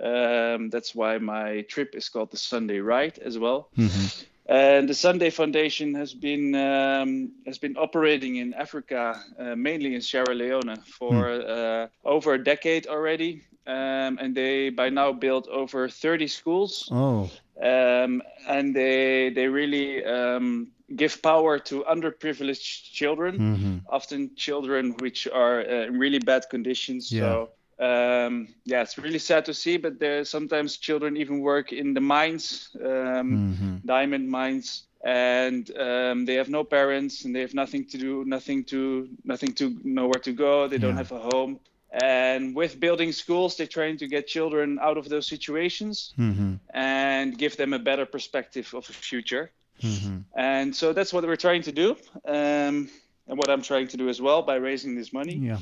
Um, 0.01 0.71
that's 0.71 0.95
why 0.95 1.19
my 1.19 1.63
trip 1.63 1.95
is 1.95 2.09
called 2.09 2.31
the 2.31 2.37
Sunday 2.39 2.79
Ride 2.79 3.19
as 3.19 3.39
well. 3.39 3.71
Mhm. 3.77 4.11
And 4.49 4.89
the 4.89 4.95
Sunday 4.95 5.31
Foundation 5.31 5.95
has 5.95 6.15
been 6.15 6.55
um, 6.55 7.33
has 7.47 7.59
been 7.59 7.77
operating 7.77 8.37
in 8.37 8.55
Africa, 8.55 9.23
uh, 9.39 9.55
mainly 9.57 9.95
in 9.95 10.01
Sierra 10.03 10.35
Leone, 10.35 10.83
for 10.99 11.31
uh, 11.31 11.89
over 12.05 12.35
a 12.35 12.43
decade 12.45 12.87
already. 12.87 13.43
Um, 13.67 14.19
and 14.21 14.35
they 14.35 14.71
by 14.71 14.91
now 14.91 15.13
built 15.13 15.49
over 15.49 15.89
30 15.89 16.27
schools 16.29 16.93
Oh, 16.93 17.31
um, 17.63 18.23
and 18.49 18.75
they 18.75 19.31
they 19.31 19.49
really 19.49 20.05
um, 20.05 20.73
give 20.95 21.23
power 21.23 21.59
to 21.59 21.85
underprivileged 21.85 22.93
children, 22.93 23.45
Mhm. 23.45 23.83
often 23.89 24.35
children 24.37 24.97
which 24.99 25.27
are 25.29 25.61
uh, 25.61 25.87
in 25.87 25.99
really 25.99 26.19
bad 26.19 26.45
conditions. 26.51 27.11
Yeah. 27.11 27.19
So 27.19 27.51
um, 27.79 28.49
yeah, 28.65 28.83
it's 28.83 28.99
really 28.99 29.19
sad 29.19 29.45
to 29.47 29.55
see, 29.55 29.77
but 29.77 29.99
there 29.99 30.25
sometimes 30.25 30.77
children 30.77 31.17
even 31.17 31.41
work 31.41 31.73
in 31.73 31.95
the 31.95 32.01
mines, 32.01 32.75
um, 32.85 33.41
Mhm. 33.41 33.83
diamond 33.85 34.29
mines. 34.29 34.85
And 35.05 35.71
um, 35.79 36.25
they 36.27 36.35
have 36.35 36.49
no 36.49 36.65
parents, 36.65 37.25
and 37.25 37.35
they 37.35 37.41
have 37.41 37.55
nothing 37.55 37.85
to 37.87 37.99
do, 37.99 38.25
nothing 38.25 38.65
to, 38.65 39.09
nothing 39.25 39.53
to 39.55 39.79
know 39.85 40.07
where 40.07 40.21
to 40.21 40.33
go. 40.33 40.67
They 40.69 40.79
don't 40.79 40.97
have 40.97 41.13
a 41.13 41.19
home. 41.19 41.61
And 41.93 42.55
with 42.55 42.79
building 42.81 43.13
schools, 43.13 43.57
they're 43.57 43.67
trying 43.67 43.99
to 43.99 44.07
get 44.09 44.27
children 44.27 44.79
out 44.81 44.97
of 44.99 45.09
those 45.09 45.27
situations 45.27 46.15
Mhm. 46.19 46.61
and 46.75 47.37
give 47.39 47.57
them 47.57 47.73
a 47.73 47.79
better 47.79 48.07
perspective 48.07 48.73
of 48.75 48.87
the 48.87 48.93
future. 48.93 49.51
Mhm. 49.83 50.25
And 50.35 50.75
so 50.75 50.93
that's 50.93 51.13
what 51.13 51.25
we're 51.25 51.37
trying 51.37 51.63
to 51.63 51.73
do, 51.73 51.97
um, 52.27 52.89
and 53.29 53.37
what 53.39 53.51
I'm 53.51 53.63
trying 53.63 53.89
to 53.89 53.97
do 53.97 54.09
as 54.09 54.21
well 54.21 54.43
by 54.43 54.57
raising 54.57 54.95
this 54.95 55.13
money. 55.13 55.43
yeah, 55.43 55.59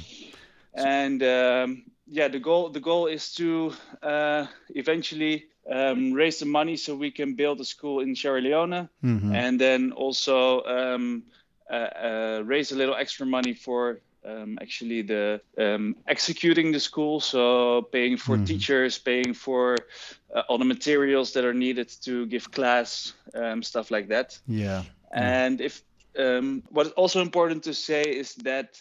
And 0.74 1.22
um, 1.22 1.84
yeah, 2.06 2.28
the 2.28 2.38
goal 2.38 2.70
the 2.70 2.80
goal 2.80 3.06
is 3.06 3.32
to 3.34 3.72
uh, 4.02 4.46
eventually 4.70 5.44
um, 5.70 6.12
raise 6.12 6.38
the 6.40 6.46
money 6.46 6.76
so 6.76 6.94
we 6.94 7.10
can 7.10 7.34
build 7.34 7.60
a 7.60 7.64
school 7.64 8.00
in 8.00 8.14
Sierra 8.14 8.40
Leone, 8.40 8.88
Mhm. 9.02 9.32
and 9.32 9.60
then 9.60 9.92
also 9.92 10.62
um, 10.64 11.24
uh, 11.70 11.74
uh, 11.74 12.42
raise 12.44 12.72
a 12.72 12.76
little 12.76 12.94
extra 12.94 13.26
money 13.26 13.54
for. 13.54 14.00
Um, 14.24 14.58
actually, 14.60 15.02
the 15.02 15.40
um, 15.58 15.96
executing 16.06 16.72
the 16.72 16.80
school, 16.80 17.20
so 17.20 17.82
paying 17.92 18.16
for 18.16 18.36
Mhm. 18.36 18.38
teachers, 18.38 18.98
paying 18.98 19.34
for 19.34 19.86
uh, 20.34 20.42
all 20.48 20.58
the 20.58 20.64
materials 20.64 21.32
that 21.34 21.44
are 21.44 21.54
needed 21.54 21.88
to 22.04 22.26
give 22.26 22.50
class, 22.50 23.12
um, 23.34 23.62
stuff 23.62 23.90
like 23.90 24.08
that. 24.08 24.38
yeah, 24.46 24.82
And 25.12 25.60
if 25.60 25.82
um, 26.18 26.62
what 26.70 26.86
is 26.86 26.92
also 26.92 27.20
important 27.22 27.64
to 27.64 27.74
say 27.74 28.02
is 28.16 28.34
that 28.44 28.80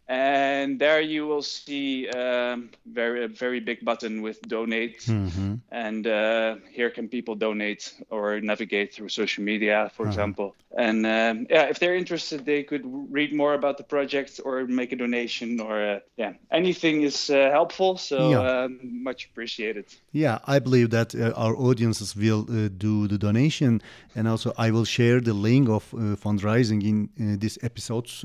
And 0.07 0.79
there 0.79 1.01
you 1.01 1.27
will 1.27 1.41
see 1.41 2.07
um, 2.09 2.69
very 2.85 3.25
a 3.25 3.27
very 3.27 3.59
big 3.59 3.83
button 3.83 4.21
with 4.21 4.41
donate, 4.47 5.01
Mhm. 5.07 5.59
and 5.71 6.07
uh, 6.07 6.55
here 6.71 6.89
can 6.89 7.07
people 7.09 7.35
donate 7.35 7.93
or 8.09 8.39
navigate 8.41 8.93
through 8.93 9.09
social 9.09 9.43
media, 9.43 9.89
for 9.95 10.03
Uh-huh. 10.03 10.11
example. 10.11 10.55
And 10.77 11.05
um, 11.05 11.47
yeah, 11.49 11.69
if 11.69 11.79
they're 11.79 11.95
interested, 11.95 12.45
they 12.45 12.63
could 12.63 12.83
read 13.11 13.33
more 13.33 13.53
about 13.53 13.77
the 13.77 13.83
project 13.83 14.39
or 14.43 14.65
make 14.67 14.91
a 14.93 14.95
donation, 14.97 15.59
or 15.59 15.81
uh, 15.81 15.99
yeah, 16.17 16.33
anything 16.51 17.03
is 17.03 17.29
uh, 17.29 17.49
helpful. 17.51 17.97
So 17.97 18.17
Yeah. 18.29 18.63
um, 18.65 18.79
much 19.03 19.27
appreciated. 19.31 19.85
Yeah, 20.11 20.37
I 20.45 20.59
believe 20.59 20.89
that 20.89 21.13
uh, 21.15 21.31
our 21.35 21.55
audiences 21.55 22.15
will 22.15 22.45
uh, 22.49 22.69
do 22.77 23.07
the 23.07 23.17
donation, 23.17 23.81
and 24.15 24.27
also 24.27 24.51
I 24.57 24.71
will 24.71 24.85
share 24.85 25.21
the 25.21 25.33
link 25.33 25.69
of 25.69 25.93
uh, 25.93 26.15
fundraising 26.15 26.81
in 26.83 27.09
uh, 27.19 27.35
this 27.39 27.57
episode's 27.61 28.23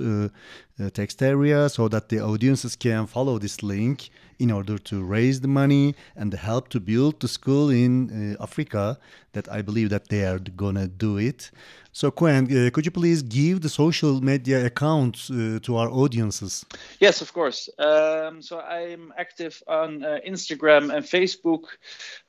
uh, 0.80 0.90
text 0.90 1.22
area, 1.22 1.68
so 1.68 1.88
that 1.88 2.08
the 2.08 2.20
audiences 2.20 2.76
can 2.76 3.06
follow 3.06 3.38
this 3.38 3.62
link 3.62 4.10
in 4.38 4.50
order 4.50 4.78
to 4.78 5.02
raise 5.02 5.40
the 5.40 5.48
money 5.48 5.94
and 6.16 6.32
help 6.34 6.68
to 6.68 6.80
build 6.80 7.20
the 7.20 7.28
school 7.28 7.70
in 7.70 8.36
uh, 8.38 8.42
Africa. 8.42 8.98
That 9.32 9.50
I 9.50 9.62
believe 9.62 9.90
that 9.90 10.08
they 10.08 10.24
are 10.24 10.38
gonna 10.38 10.88
do 10.88 11.18
it. 11.18 11.50
So, 11.94 12.10
Koen, 12.10 12.44
uh, 12.46 12.70
could 12.70 12.86
you 12.86 12.90
please 12.90 13.22
give 13.22 13.60
the 13.60 13.68
social 13.68 14.22
media 14.22 14.64
accounts 14.64 15.30
uh, 15.30 15.58
to 15.62 15.76
our 15.76 15.90
audiences? 15.90 16.64
Yes, 17.00 17.20
of 17.20 17.34
course. 17.34 17.68
Um, 17.78 18.40
so 18.40 18.60
I'm 18.60 19.12
active 19.18 19.62
on 19.68 20.02
uh, 20.02 20.18
Instagram 20.26 20.90
and 20.94 21.04
Facebook 21.04 21.64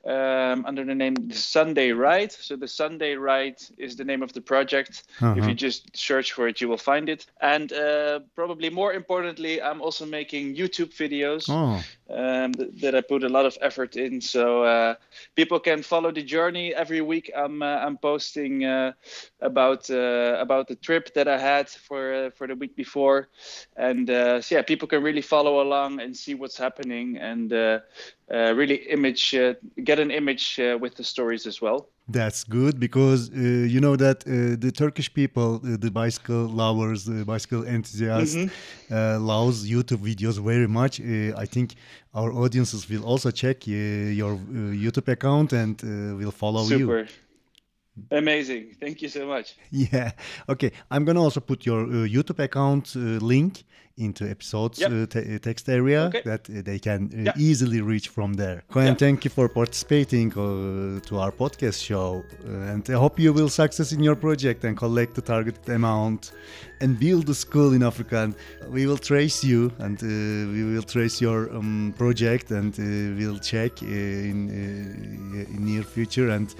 um, 0.04 0.66
under 0.66 0.84
the 0.84 0.94
name 0.94 1.14
The 1.14 1.34
Sunday 1.34 1.92
Ride. 1.92 2.30
So 2.32 2.56
the 2.56 2.68
Sunday 2.68 3.14
Ride 3.14 3.56
is 3.78 3.96
the 3.96 4.04
name 4.04 4.22
of 4.22 4.34
the 4.34 4.42
project. 4.42 5.04
If 5.16 5.22
Uh-huh. 5.22 5.48
you 5.48 5.54
just 5.54 5.96
search 5.96 6.32
for 6.32 6.46
it, 6.46 6.60
you 6.60 6.68
will 6.68 6.76
find 6.92 7.08
it. 7.08 7.24
And 7.40 7.72
uh, 7.72 8.20
probably 8.34 8.68
more 8.70 8.92
importantly, 8.92 9.62
I'm 9.62 9.80
also 9.80 10.04
making 10.04 10.56
YouTube 10.56 10.92
videos 10.94 11.48
Oh, 11.48 11.80
um, 12.14 12.56
th- 12.56 12.70
that 12.80 12.94
I 12.94 13.00
put 13.02 13.24
a 13.24 13.28
lot 13.28 13.46
of 13.46 13.58
effort 13.60 13.96
in. 13.96 14.20
So 14.20 14.64
uh, 14.64 14.94
people 15.36 15.60
can 15.60 15.82
follow 15.82 16.12
the 16.12 16.22
journey 16.22 16.74
every 16.74 17.00
week. 17.00 17.30
I'm 17.36 17.62
uh, 17.62 17.66
I'm 17.84 17.98
posting 17.98 18.64
uh, 18.64 18.92
about 19.40 19.90
uh, 19.90 20.36
about 20.40 20.68
the 20.68 20.76
trip 20.76 21.14
that 21.14 21.28
I 21.28 21.38
had 21.38 21.68
for 21.68 22.14
uh, 22.14 22.30
for 22.30 22.46
the 22.46 22.54
week 22.56 22.76
before, 22.76 23.28
and 23.76 24.08
uh, 24.10 24.40
so 24.40 24.56
yeah, 24.56 24.62
people 24.62 24.88
can 24.88 25.02
really 25.02 25.22
follow 25.22 25.60
along 25.62 26.00
and 26.00 26.16
see 26.16 26.34
what's 26.34 26.58
happening. 26.58 27.18
And 27.18 27.52
really 28.30 28.76
image 28.90 29.30
get 29.84 29.98
an 29.98 30.10
image 30.10 30.58
with 30.80 30.94
the 30.96 31.04
stories 31.04 31.46
as 31.46 31.60
well. 31.60 31.88
That's 32.06 32.44
good 32.44 32.78
because 32.78 33.30
uh, 33.30 33.38
you 33.38 33.80
know 33.80 33.96
that 33.96 34.26
uh, 34.26 34.56
the 34.60 34.70
Turkish 34.70 35.12
people, 35.12 35.54
uh, 35.64 35.78
the 35.78 35.90
bicycle 35.90 36.44
lovers, 36.46 37.06
the 37.06 37.24
bicycle 37.24 37.64
enthusiasts, 37.66 38.36
uh, 38.90 39.18
loves 39.18 39.66
YouTube 39.66 40.02
videos 40.04 40.38
very 40.38 40.68
much. 40.68 41.00
Uh, 41.00 41.32
I 41.34 41.46
think 41.46 41.76
our 42.14 42.30
audiences 42.30 42.88
will 42.90 43.04
also 43.04 43.30
check 43.30 43.66
uh, 43.66 43.70
your 43.70 44.32
uh, 44.34 44.36
YouTube 44.84 45.08
account 45.08 45.54
and 45.54 45.82
uh, 45.82 46.14
will 46.16 46.30
follow 46.30 46.62
you. 46.64 46.78
Super. 46.80 47.08
Amazing. 48.10 48.74
Thank 48.80 49.02
you 49.02 49.08
so 49.08 49.26
much. 49.26 49.56
Yeah. 49.70 50.12
Okay. 50.48 50.70
I'm 50.90 51.04
gonna 51.04 51.22
also 51.22 51.40
put 51.40 51.64
your 51.66 51.82
uh, 51.82 52.06
YouTube 52.08 52.38
account 52.42 52.94
uh, 52.96 53.00
link 53.24 53.64
into 53.96 54.28
episodes 54.28 54.80
Yep. 54.80 54.90
uh, 54.92 55.06
te- 55.06 55.38
text 55.38 55.68
area 55.68 56.06
Okay. 56.06 56.22
that 56.24 56.50
uh, 56.50 56.62
they 56.64 56.80
can 56.80 57.28
uh, 57.28 57.32
easily 57.36 57.80
reach 57.80 58.08
from 58.08 58.34
there. 58.34 58.64
Yeah. 58.74 58.94
thank 58.94 59.24
you 59.24 59.30
for 59.30 59.48
participating 59.48 60.32
uh, 60.32 60.98
to 61.08 61.18
our 61.20 61.30
podcast 61.32 61.80
show, 61.80 62.24
uh, 62.44 62.72
and 62.72 62.82
I 62.90 62.94
hope 62.94 63.20
you 63.22 63.32
will 63.32 63.48
success 63.48 63.92
in 63.92 64.02
your 64.02 64.16
project 64.16 64.64
and 64.64 64.76
collect 64.76 65.14
the 65.14 65.22
targeted 65.22 65.68
amount 65.68 66.32
and 66.80 66.98
build 66.98 67.28
a 67.30 67.34
school 67.34 67.72
in 67.72 67.82
Africa. 67.84 68.16
And 68.24 68.34
we 68.72 68.86
will 68.86 68.98
trace 68.98 69.44
you 69.44 69.70
and 69.78 69.96
uh, 70.02 70.06
we 70.52 70.64
will 70.74 70.82
trace 70.82 71.20
your 71.20 71.48
um, 71.54 71.94
project 71.96 72.50
and 72.50 72.74
uh, 72.74 72.82
we'll 73.16 73.38
check 73.38 73.80
uh, 73.82 73.86
in 74.30 74.48
uh, 74.50 75.54
in 75.56 75.64
near 75.64 75.84
future 75.84 76.30
and. 76.30 76.52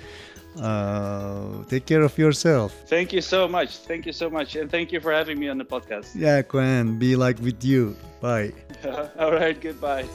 Uh, 0.60 1.64
take 1.68 1.86
care 1.86 2.02
of 2.02 2.16
yourself. 2.16 2.72
Thank 2.86 3.12
you 3.12 3.20
so 3.20 3.48
much. 3.48 3.78
Thank 3.78 4.06
you 4.06 4.12
so 4.12 4.30
much. 4.30 4.56
And 4.56 4.70
thank 4.70 4.92
you 4.92 5.00
for 5.00 5.12
having 5.12 5.38
me 5.38 5.48
on 5.48 5.58
the 5.58 5.64
podcast. 5.64 6.14
Yeah, 6.14 6.42
Koen, 6.42 6.98
be 6.98 7.16
like 7.16 7.38
with 7.40 7.64
you. 7.64 7.96
Bye. 8.20 8.52
All 9.18 9.32
right. 9.32 9.60
Goodbye. 9.60 10.06